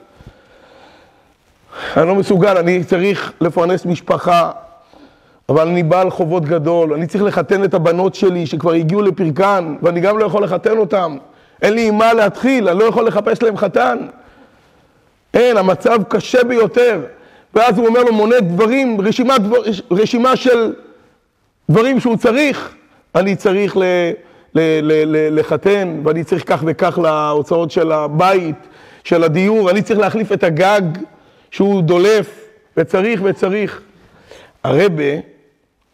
אני 1.97 2.07
לא 2.07 2.15
מסוגל, 2.15 2.57
אני 2.57 2.83
צריך 2.83 3.33
לפרנס 3.41 3.85
משפחה, 3.85 4.51
אבל 5.49 5.67
אני 5.67 5.83
בעל 5.83 6.09
חובות 6.09 6.45
גדול, 6.45 6.93
אני 6.93 7.07
צריך 7.07 7.23
לחתן 7.23 7.63
את 7.63 7.73
הבנות 7.73 8.15
שלי 8.15 8.45
שכבר 8.45 8.71
הגיעו 8.71 9.01
לפרקן, 9.01 9.75
ואני 9.81 9.99
גם 9.99 10.17
לא 10.17 10.25
יכול 10.25 10.43
לחתן 10.43 10.77
אותן. 10.77 11.17
אין 11.63 11.73
לי 11.73 11.87
עם 11.87 11.97
מה 11.97 12.13
להתחיל, 12.13 12.69
אני 12.69 12.79
לא 12.79 12.83
יכול 12.83 13.07
לחפש 13.07 13.41
להם 13.43 13.57
חתן. 13.57 13.97
אין, 15.33 15.57
המצב 15.57 16.03
קשה 16.09 16.43
ביותר. 16.43 17.01
ואז 17.53 17.77
הוא 17.77 17.87
אומר 17.87 18.03
לו, 18.03 18.13
מונה 18.13 18.39
דברים, 18.39 19.01
רשימה, 19.01 19.37
דבר, 19.37 19.57
רשימה 19.91 20.35
של 20.35 20.73
דברים 21.69 21.99
שהוא 21.99 22.17
צריך. 22.17 22.75
אני 23.15 23.35
צריך 23.35 23.77
ל, 23.77 23.83
ל, 24.55 24.59
ל, 24.59 24.91
ל, 25.05 25.39
לחתן, 25.39 26.01
ואני 26.03 26.23
צריך 26.23 26.43
כך 26.49 26.63
וכך 26.67 26.99
להוצאות 27.03 27.71
של 27.71 27.91
הבית, 27.91 28.55
של 29.03 29.23
הדיור, 29.23 29.69
אני 29.69 29.81
צריך 29.81 29.99
להחליף 29.99 30.31
את 30.31 30.43
הגג 30.43 30.81
שהוא 31.51 31.81
דולף, 31.81 32.39
וצריך 32.77 33.21
וצריך. 33.23 33.81
הרבה, 34.63 35.03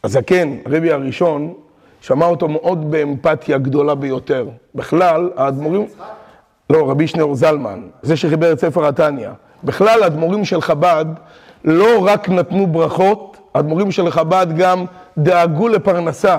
הזקן, 0.03 0.57
הרבי 0.65 0.91
הראשון, 0.91 1.53
שמע 2.01 2.25
אותו 2.25 2.47
מאוד 2.47 2.91
באמפתיה 2.91 3.57
גדולה 3.57 3.95
ביותר. 3.95 4.47
בכלל, 4.75 5.29
האדמו"רים... 5.35 5.85
לא, 6.69 6.89
רבי 6.89 7.07
שניאור 7.07 7.35
זלמן, 7.35 7.79
זה 8.01 8.15
שחיבר 8.15 8.51
את 8.51 8.59
ספר 8.59 8.87
התניא. 8.87 9.29
בכלל, 9.63 10.03
האדמו"רים 10.03 10.45
של 10.45 10.61
חב"ד 10.61 11.05
לא 11.65 12.05
רק 12.05 12.29
נתנו 12.29 12.67
ברכות, 12.67 13.37
האדמו"רים 13.55 13.91
של 13.91 14.11
חב"ד 14.11 14.47
גם 14.57 14.85
דאגו 15.17 15.67
לפרנסה 15.67 16.37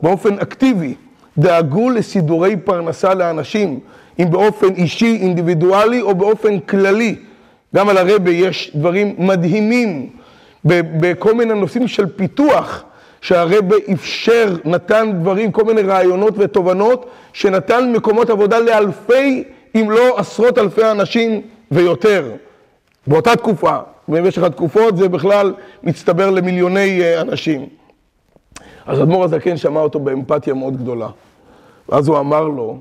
באופן 0.00 0.38
אקטיבי, 0.38 0.94
דאגו 1.38 1.90
לסידורי 1.90 2.56
פרנסה 2.56 3.14
לאנשים, 3.14 3.80
אם 4.18 4.30
באופן 4.30 4.74
אישי, 4.74 5.18
אינדיבידואלי 5.20 6.00
או 6.00 6.14
באופן 6.14 6.58
כללי. 6.58 7.16
גם 7.74 7.88
על 7.88 7.98
הרבה 7.98 8.30
יש 8.30 8.72
דברים 8.74 9.14
מדהימים 9.18 10.10
בכל 10.64 11.34
מיני 11.34 11.54
נושאים 11.54 11.88
של 11.88 12.06
פיתוח, 12.06 12.84
שהרבה 13.20 13.76
אפשר, 13.92 14.56
נתן 14.64 15.10
דברים, 15.20 15.52
כל 15.52 15.64
מיני 15.64 15.82
רעיונות 15.82 16.34
ותובנות, 16.38 17.06
שנתן 17.32 17.92
מקומות 17.92 18.30
עבודה 18.30 18.58
לאלפי, 18.58 19.44
אם 19.74 19.90
לא 19.90 20.18
עשרות 20.18 20.58
אלפי 20.58 20.90
אנשים 20.90 21.40
ויותר, 21.70 22.32
באותה 23.06 23.36
תקופה. 23.36 23.78
במשך 24.08 24.42
התקופות 24.42 24.96
זה 24.96 25.08
בכלל 25.08 25.54
מצטבר 25.82 26.30
למיליוני 26.30 27.00
אה, 27.02 27.20
אנשים. 27.20 27.66
אז 28.86 29.02
אדמו"ר 29.02 29.24
הזקן 29.24 29.56
שמע 29.56 29.80
אותו 29.80 30.00
באמפתיה 30.00 30.54
מאוד 30.54 30.76
גדולה. 30.76 31.08
ואז 31.88 32.08
הוא 32.08 32.18
אמר 32.18 32.48
לו, 32.48 32.78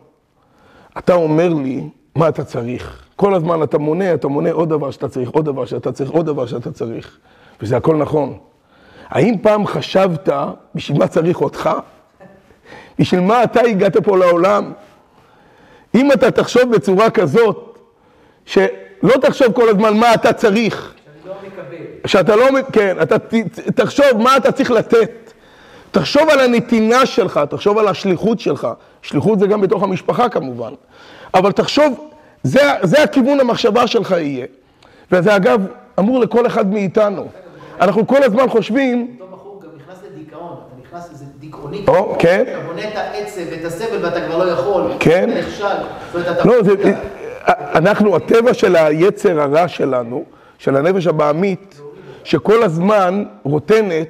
אתה 0.97 1.13
אומר 1.13 1.53
לי 1.53 1.83
מה 2.15 2.29
אתה 2.29 2.43
צריך. 2.43 3.05
כל 3.15 3.33
הזמן 3.33 3.63
אתה 3.63 3.77
מונה, 3.77 4.13
אתה 4.13 4.27
מונה 4.27 4.51
עוד 4.51 4.69
דבר 4.69 4.91
שאתה 4.91 5.09
צריך, 5.09 5.29
עוד 5.29 5.45
דבר 5.45 5.65
שאתה 5.65 5.91
צריך, 5.91 6.09
עוד 6.09 6.25
דבר 6.25 6.45
שאתה 6.45 6.71
צריך. 6.71 7.17
וזה 7.61 7.77
הכל 7.77 7.95
נכון. 7.95 8.37
האם 9.09 9.35
פעם 9.41 9.67
חשבת 9.67 10.29
בשביל 10.75 10.97
מה 10.97 11.07
צריך 11.07 11.41
אותך? 11.41 11.69
בשביל 12.99 13.19
מה 13.21 13.43
אתה 13.43 13.61
הגעת 13.61 13.97
פה 13.97 14.17
לעולם? 14.17 14.71
אם 15.95 16.11
אתה 16.11 16.31
תחשוב 16.31 16.75
בצורה 16.75 17.09
כזאת, 17.09 17.79
שלא 18.45 19.13
תחשוב 19.21 19.53
כל 19.53 19.69
הזמן 19.69 19.97
מה 19.97 20.13
אתה 20.13 20.33
צריך. 20.33 20.93
שאני 21.23 21.29
לא 21.29 21.35
מקבל. 21.47 22.07
שאתה 22.07 22.35
לא, 22.35 22.45
כן, 22.71 22.97
אתה 23.01 23.15
תחשוב 23.75 24.05
מה 24.17 24.37
אתה 24.37 24.51
צריך 24.51 24.71
לתת. 24.71 25.33
תחשוב 25.91 26.29
על 26.29 26.39
הנתינה 26.39 27.05
שלך, 27.05 27.39
תחשוב 27.49 27.77
על 27.77 27.87
השליחות 27.87 28.39
שלך. 28.39 28.67
שליחות 29.01 29.39
זה 29.39 29.47
גם 29.47 29.61
בתוך 29.61 29.83
המשפחה 29.83 30.29
כמובן. 30.29 30.73
אבל 31.33 31.51
תחשוב, 31.51 32.09
זה, 32.43 32.61
זה 32.83 33.03
הכיוון 33.03 33.39
המחשבה 33.39 33.87
שלך 33.87 34.11
יהיה. 34.11 34.45
וזה 35.11 35.35
אגב 35.35 35.65
אמור 35.99 36.19
לכל 36.19 36.47
אחד 36.47 36.73
מאיתנו. 36.73 37.27
אנחנו 37.81 38.07
כל 38.07 38.23
הזמן 38.23 38.49
חושבים... 38.49 39.17
אותו 39.19 39.35
בחור 39.35 39.61
גם 39.63 39.69
נכנס 39.77 39.97
לדיכאון, 40.11 40.55
אתה 40.67 40.81
נכנס 40.87 41.11
לזה 41.13 41.25
דיכאוני. 41.39 41.85
או, 41.87 42.15
כן. 42.19 42.43
אתה 42.47 42.59
בונה 42.67 42.87
את 42.87 42.95
העצב 42.95 43.41
ואת 43.51 43.65
הסבל 43.65 44.05
ואתה 44.05 44.21
כבר 44.27 44.37
לא 44.37 44.51
יכול. 44.51 44.91
כן. 44.99 45.29
אתה 45.29 45.39
נכשל. 45.39 46.45
לא, 46.45 46.63
זה, 46.63 46.73
אנחנו, 47.75 48.15
הטבע 48.15 48.53
של 48.53 48.75
היצר 48.75 49.41
הרע 49.41 49.67
שלנו, 49.67 50.23
של 50.57 50.75
הנפש 50.75 51.07
הבעמית, 51.07 51.81
שכל 52.23 52.63
הזמן 52.63 53.23
רוטנת, 53.43 54.07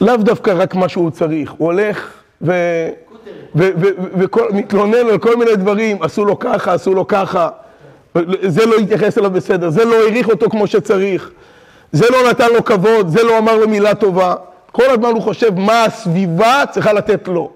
לאו 0.00 0.16
דווקא 0.16 0.52
רק 0.56 0.74
מה 0.74 0.88
שהוא 0.88 1.10
צריך, 1.10 1.50
הוא 1.50 1.66
הולך 1.66 2.12
ו... 2.42 2.52
ומתלונן 3.54 5.06
על 5.10 5.18
כל 5.18 5.36
מיני 5.36 5.56
דברים, 5.56 6.02
עשו 6.02 6.24
לו 6.24 6.38
ככה, 6.38 6.72
עשו 6.72 6.94
לו 6.94 7.06
ככה, 7.06 7.48
זה 8.42 8.66
לא 8.66 8.76
התייחס 8.76 9.18
אליו 9.18 9.30
בסדר, 9.30 9.70
זה 9.70 9.84
לא 9.84 9.94
העריך 9.94 10.28
אותו 10.28 10.50
כמו 10.50 10.66
שצריך, 10.66 11.30
זה 11.94 12.06
לא 12.10 12.30
נתן 12.30 12.52
לו 12.52 12.64
כבוד, 12.64 13.08
זה 13.08 13.22
לא 13.22 13.38
אמר 13.38 13.56
לו 13.56 13.68
מילה 13.68 13.94
טובה. 13.94 14.34
כל 14.72 14.90
הזמן 14.90 15.08
הוא 15.08 15.22
חושב 15.22 15.58
מה 15.58 15.84
הסביבה 15.84 16.62
צריכה 16.70 16.92
לתת 16.92 17.28
לו. 17.28 17.50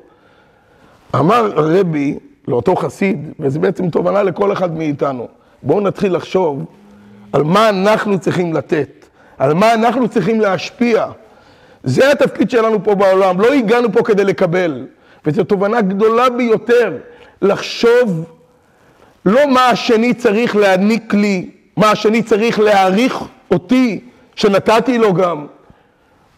אמר 1.14 1.52
הרבי 1.56 2.18
לאותו 2.48 2.76
חסיד, 2.76 3.32
וזה 3.40 3.58
בעצם 3.58 3.90
תובנה 3.90 4.22
לכל 4.22 4.52
אחד 4.52 4.76
מאיתנו, 4.76 5.28
בואו 5.62 5.80
נתחיל 5.80 6.16
לחשוב 6.16 6.64
על 7.32 7.42
מה 7.42 7.68
אנחנו 7.68 8.18
צריכים 8.18 8.54
לתת, 8.54 9.06
על 9.38 9.54
מה 9.54 9.74
אנחנו 9.74 10.08
צריכים 10.08 10.40
להשפיע. 10.40 11.06
זה 11.84 12.10
התפקיד 12.12 12.50
שלנו 12.50 12.84
פה 12.84 12.94
בעולם, 12.94 13.40
לא 13.40 13.52
הגענו 13.52 13.92
פה 13.92 14.02
כדי 14.02 14.24
לקבל. 14.24 14.86
וזו 15.26 15.44
תובנה 15.44 15.80
גדולה 15.80 16.30
ביותר, 16.30 16.96
לחשוב 17.42 18.24
לא 19.26 19.46
מה 19.46 19.68
השני 19.68 20.14
צריך 20.14 20.56
להעניק 20.56 21.14
לי, 21.14 21.50
מה 21.76 21.90
השני 21.90 22.22
צריך 22.22 22.58
להעריך 22.58 23.24
אותי, 23.50 24.07
שנתתי 24.38 24.98
לו 24.98 25.14
גם. 25.14 25.46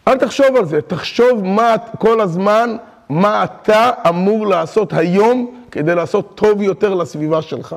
אל 0.07 0.17
תחשוב 0.17 0.55
על 0.55 0.65
זה, 0.65 0.81
תחשוב 0.81 1.45
מה 1.45 1.75
כל 1.99 2.21
הזמן, 2.21 2.75
מה 3.09 3.43
אתה 3.43 3.91
אמור 4.09 4.47
לעשות 4.47 4.93
היום 4.93 5.61
כדי 5.71 5.95
לעשות 5.95 6.31
טוב 6.35 6.61
יותר 6.61 6.93
לסביבה 6.93 7.41
שלך. 7.41 7.75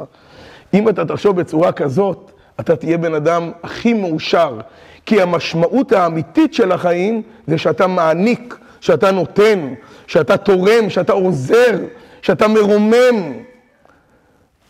אם 0.74 0.88
אתה 0.88 1.04
תחשוב 1.04 1.40
בצורה 1.40 1.72
כזאת, 1.72 2.30
אתה 2.60 2.76
תהיה 2.76 2.98
בן 2.98 3.14
אדם 3.14 3.50
הכי 3.62 3.92
מאושר. 3.92 4.58
כי 5.06 5.22
המשמעות 5.22 5.92
האמיתית 5.92 6.54
של 6.54 6.72
החיים 6.72 7.22
זה 7.46 7.58
שאתה 7.58 7.86
מעניק, 7.86 8.58
שאתה 8.80 9.10
נותן, 9.10 9.74
שאתה 10.06 10.36
תורם, 10.36 10.90
שאתה 10.90 11.12
עוזר, 11.12 11.78
שאתה 12.22 12.48
מרומם. 12.48 13.32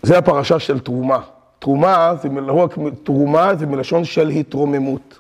זה 0.03 0.19
הפרשה 0.19 0.59
של 0.59 0.79
תרומה. 0.81 1.21
תרומה 1.59 2.15
זה 2.23 2.29
לא 2.29 2.53
רק 2.53 2.75
תרומה, 3.05 3.55
זה 3.55 3.67
מלשון 3.67 4.05
של 4.05 4.29
התרוממות. 4.29 5.19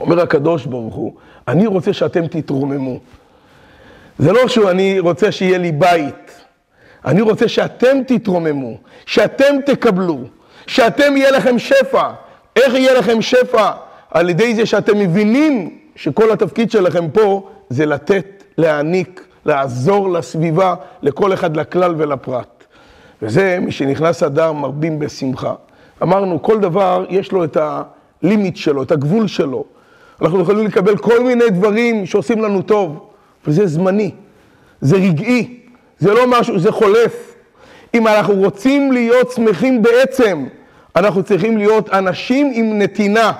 אומר 0.00 0.20
הקדוש 0.20 0.66
ברוך 0.66 0.94
הוא, 0.94 1.14
אני 1.48 1.66
רוצה 1.66 1.92
שאתם 1.92 2.26
תתרוממו. 2.26 2.98
זה 4.18 4.32
לא 4.32 4.48
שאני 4.48 5.00
רוצה 5.00 5.32
שיהיה 5.32 5.58
לי 5.58 5.72
בית, 5.72 6.44
אני 7.04 7.20
רוצה 7.20 7.48
שאתם 7.48 7.96
תתרוממו, 8.06 8.76
שאתם 9.06 9.56
תקבלו, 9.66 10.18
שאתם 10.66 11.16
יהיה 11.16 11.30
לכם 11.30 11.58
שפע. 11.58 12.10
איך 12.56 12.74
יהיה 12.74 12.94
לכם 12.94 13.22
שפע? 13.22 13.70
על 14.10 14.30
ידי 14.30 14.54
זה 14.54 14.66
שאתם 14.66 14.98
מבינים 14.98 15.78
שכל 15.96 16.32
התפקיד 16.32 16.70
שלכם 16.70 17.10
פה 17.10 17.48
זה 17.70 17.86
לתת, 17.86 18.44
להעניק, 18.58 19.26
לעזור 19.44 20.12
לסביבה, 20.12 20.74
לכל 21.02 21.34
אחד, 21.34 21.56
לכלל 21.56 21.94
ולפרט. 21.96 22.64
וזה, 23.22 23.58
משנכנס 23.60 24.22
אדר 24.22 24.52
מרבים 24.52 24.98
בשמחה. 24.98 25.54
אמרנו, 26.02 26.42
כל 26.42 26.60
דבר 26.60 27.04
יש 27.08 27.32
לו 27.32 27.44
את 27.44 27.56
הלימיט 27.60 28.56
שלו, 28.56 28.82
את 28.82 28.92
הגבול 28.92 29.26
שלו. 29.26 29.64
אנחנו 30.22 30.40
יכולים 30.40 30.66
לקבל 30.66 30.96
כל 30.96 31.22
מיני 31.22 31.50
דברים 31.50 32.06
שעושים 32.06 32.42
לנו 32.42 32.62
טוב, 32.62 33.08
וזה 33.46 33.66
זמני, 33.66 34.10
זה 34.80 34.96
רגעי, 34.96 35.60
זה 35.98 36.14
לא 36.14 36.26
משהו, 36.26 36.58
זה 36.58 36.72
חולף. 36.72 37.34
אם 37.94 38.06
אנחנו 38.06 38.34
רוצים 38.34 38.92
להיות 38.92 39.30
שמחים 39.30 39.82
בעצם, 39.82 40.46
אנחנו 40.96 41.22
צריכים 41.22 41.56
להיות 41.56 41.90
אנשים 41.90 42.50
עם 42.54 42.78
נתינה, 42.78 43.32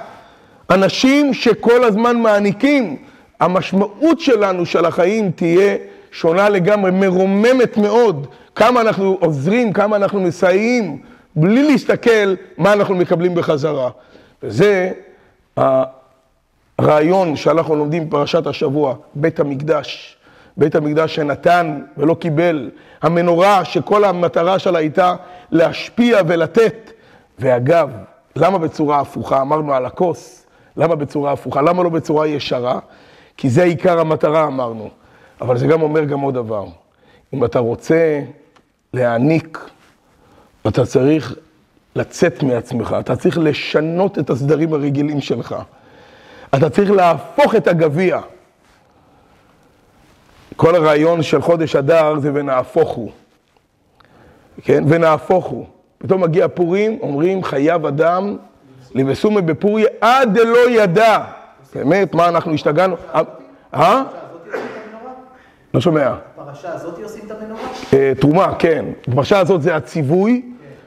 אנשים 0.71 1.35
שכל 1.35 1.85
הזמן 1.85 2.17
מעניקים. 2.17 2.97
המשמעות 3.41 4.21
שלנו, 4.21 4.67
של 4.67 4.85
החיים, 4.85 5.31
תהיה 5.31 5.77
שונה 6.13 6.49
לגמרי, 6.49 6.91
מרוממת 6.91 7.77
מאוד. 7.77 8.27
כמה 8.55 8.81
אנחנו 8.81 9.17
עוזרים, 9.21 9.73
כמה 9.73 9.97
אנחנו 9.97 10.21
מסייעים, 10.21 10.99
בלי 11.37 11.63
להסתכל 11.63 12.35
מה 12.59 12.73
אנחנו 12.73 12.95
מקבלים 12.95 13.35
בחזרה. 13.35 13.91
וזה 14.43 14.93
הרעיון 16.79 17.37
שאנחנו 17.37 17.77
לומדים 17.77 18.09
בפרשת 18.09 18.47
השבוע, 18.47 18.95
בית 19.15 19.41
המקדש. 19.41 20.17
בית 20.57 20.75
המקדש 20.75 21.15
שנתן 21.15 21.81
ולא 21.97 22.15
קיבל. 22.15 22.71
המנורה 23.03 23.65
שכל 23.65 24.05
המטרה 24.05 24.59
שלה 24.59 24.79
הייתה 24.79 25.17
להשפיע 25.51 26.21
ולתת. 26.27 26.93
ואגב, 27.39 27.91
למה 28.37 28.59
בצורה 28.59 29.01
הפוכה? 29.01 29.41
אמרנו 29.41 29.75
על 29.75 29.87
הכוס. 29.87 30.47
למה 30.77 30.95
בצורה 30.95 31.33
הפוכה? 31.33 31.63
למה 31.63 31.83
לא 31.83 31.89
בצורה 31.89 32.27
ישרה? 32.27 32.79
כי 33.37 33.51
זה 33.51 33.63
עיקר 33.63 34.01
המטרה, 34.01 34.47
אמרנו. 34.47 34.89
אבל 35.41 35.59
זה 35.59 35.67
גם 35.67 35.83
אומר 35.83 36.05
גם 36.05 36.21
עוד 36.21 36.35
דבר. 36.35 36.67
אם 37.35 37.45
אתה 37.45 37.59
רוצה 37.59 38.23
להעניק, 38.95 39.71
אתה 40.67 40.87
צריך 40.87 41.37
לצאת 41.97 42.43
מעצמך, 42.43 42.97
אתה 43.01 43.17
צריך 43.17 43.39
לשנות 43.39 44.19
את 44.19 44.31
הסדרים 44.31 44.75
הרגילים 44.75 45.21
שלך. 45.21 45.57
אתה 46.55 46.71
צריך 46.71 46.91
להפוך 46.91 47.55
את 47.55 47.69
הגביע. 47.69 48.21
כל 50.57 50.75
הרעיון 50.75 51.23
של 51.23 51.43
חודש 51.43 51.77
אדר 51.77 52.19
זה 52.19 52.31
ונהפוך 52.35 52.91
הוא. 52.91 53.11
כן? 54.63 54.85
ונהפוך 54.89 55.47
הוא. 55.47 55.67
פתאום 55.99 56.23
מגיע 56.23 56.49
פורים, 56.49 56.99
אומרים 57.01 57.45
חייב 57.45 57.87
אדם 57.87 58.37
לבסומי 58.95 59.43
בפוריה 59.43 59.87
עד 60.01 60.39
דלא 60.39 60.71
ידע. 60.71 61.25
באמת, 61.75 62.15
מה 62.15 62.29
אנחנו 62.29 62.55
השתגענו? 62.55 62.97
אה? 63.75 64.03
לא 65.75 65.81
שומע. 65.81 66.15
בפרשה 66.39 66.73
הזאת 66.73 66.99
עושים 67.03 67.23
את 67.27 67.31
המנורה? 67.31 67.61
אה, 67.93 68.13
תרומה, 68.21 68.55
כן. 68.59 68.85
בפרשה 69.09 69.39
הזאת 69.39 69.63
זה 69.63 69.77
הציווי. 69.77 70.43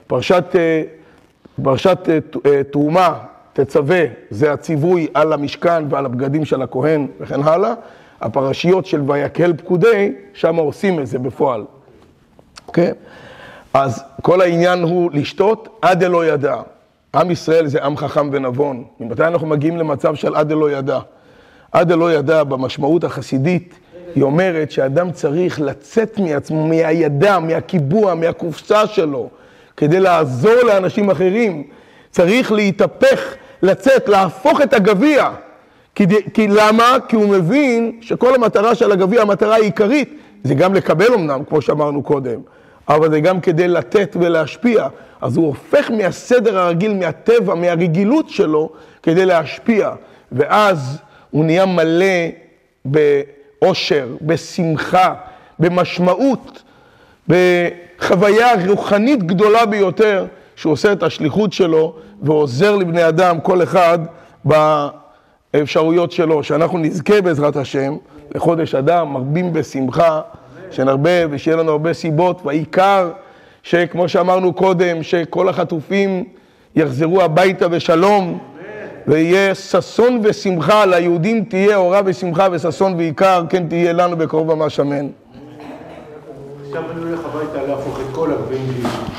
פרשת, 0.07 0.43
אה, 0.55 0.83
פרשת 1.63 1.97
אה, 2.45 2.63
תרומה, 2.63 3.19
תצווה, 3.53 4.01
זה 4.29 4.53
הציווי 4.53 5.07
על 5.13 5.33
המשכן 5.33 5.83
ועל 5.89 6.05
הבגדים 6.05 6.45
של 6.45 6.61
הכהן 6.61 7.07
וכן 7.19 7.43
הלאה. 7.43 7.73
הפרשיות 8.21 8.85
של 8.85 9.11
ויקהל 9.11 9.53
פקודי, 9.57 10.13
שם 10.33 10.55
עושים 10.55 10.99
את 10.99 11.07
זה 11.07 11.19
בפועל. 11.19 11.65
כן? 12.73 12.91
אז 13.73 14.03
כל 14.21 14.41
העניין 14.41 14.83
הוא 14.83 15.11
לשתות 15.13 15.79
עד 15.81 16.03
דלא 16.03 16.25
ידע. 16.25 16.55
עם 17.15 17.31
ישראל 17.31 17.67
זה 17.67 17.83
עם 17.83 17.97
חכם 17.97 18.29
ונבון. 18.31 18.83
ממתי 18.99 19.23
אנחנו 19.23 19.47
מגיעים 19.47 19.77
למצב 19.77 20.15
של 20.15 20.35
עד 20.35 20.49
דלא 20.49 20.71
ידע? 20.71 20.99
עד 21.71 21.87
דלא 21.87 22.13
ידע, 22.13 22.43
במשמעות 22.43 23.03
החסידית, 23.03 23.79
היא 24.15 24.23
אומרת 24.23 24.71
שאדם 24.71 25.11
צריך 25.11 25.61
לצאת 25.61 26.19
מעצמו, 26.19 26.67
מהידע, 26.67 27.39
מהקיבוע, 27.39 28.15
מהקופסה 28.15 28.87
שלו, 28.87 29.29
כדי 29.77 29.99
לעזור 29.99 30.61
לאנשים 30.67 31.11
אחרים. 31.11 31.63
צריך 32.19 32.51
להתהפך, 32.51 33.35
לצאת, 33.61 34.09
להפוך 34.09 34.61
את 34.61 34.73
הגביע. 34.73 35.29
כי, 35.95 36.05
כי 36.33 36.47
למה? 36.47 36.97
כי 37.07 37.15
הוא 37.15 37.29
מבין 37.29 37.97
שכל 38.01 38.35
המטרה 38.35 38.75
של 38.75 38.91
הגביע, 38.91 39.21
המטרה 39.21 39.55
העיקרית, 39.55 40.13
זה 40.43 40.53
גם 40.53 40.73
לקבל 40.73 41.13
אמנם, 41.13 41.43
כמו 41.49 41.61
שאמרנו 41.61 42.03
קודם, 42.03 42.39
אבל 42.89 43.11
זה 43.11 43.19
גם 43.19 43.41
כדי 43.41 43.67
לתת 43.67 44.15
ולהשפיע. 44.19 44.87
אז 45.21 45.37
הוא 45.37 45.47
הופך 45.47 45.91
מהסדר 45.91 46.59
הרגיל, 46.59 46.93
מהטבע, 46.93 47.55
מהרגילות 47.55 48.29
שלו, 48.29 48.69
כדי 49.03 49.25
להשפיע. 49.25 49.91
ואז 50.31 50.97
הוא 51.31 51.45
נהיה 51.45 51.65
מלא 51.65 52.05
באושר, 52.85 54.07
בשמחה, 54.21 55.13
במשמעות, 55.59 56.63
בחוויה 57.27 58.47
רוחנית 58.67 59.23
גדולה 59.23 59.65
ביותר, 59.65 60.25
שהוא 60.59 60.73
עושה 60.73 60.91
את 60.91 61.03
השליחות 61.03 61.53
שלו 61.53 61.95
ועוזר 62.21 62.75
לבני 62.75 63.07
אדם, 63.07 63.39
כל 63.39 63.63
אחד 63.63 63.99
באפשרויות 65.53 66.11
שלו. 66.11 66.43
שאנחנו 66.43 66.77
נזכה 66.77 67.21
בעזרת 67.21 67.55
השם 67.55 67.95
לחודש 68.35 68.75
אדם, 68.75 69.13
מרבים 69.13 69.53
בשמחה, 69.53 70.21
שנרבה 70.71 71.09
ושיהיה 71.29 71.57
לנו 71.57 71.71
הרבה 71.71 71.93
סיבות, 71.93 72.41
והעיקר 72.45 73.11
שכמו 73.63 74.09
שאמרנו 74.09 74.53
קודם, 74.53 75.03
שכל 75.03 75.49
החטופים 75.49 76.23
יחזרו 76.75 77.21
הביתה 77.21 77.67
בשלום. 77.67 78.39
ויהיה 79.07 79.55
ששון 79.55 80.21
ושמחה, 80.23 80.85
ליהודים 80.85 81.43
תהיה 81.43 81.77
אורה 81.77 82.01
ושמחה 82.05 82.47
וששון 82.51 82.93
ועיקר, 82.93 83.43
כן 83.49 83.67
תהיה 83.67 83.93
לנו 83.93 84.17
בקרוב 84.17 84.53
ממש 84.53 84.79
אמן. 84.79 85.07
עכשיו 86.67 86.83
אני 86.91 87.01
הולך 87.01 87.19
הביתה 87.25 87.67
להפוך 87.67 87.99
את 87.99 88.15
כל 88.15 88.31
הגביעים 88.31 88.83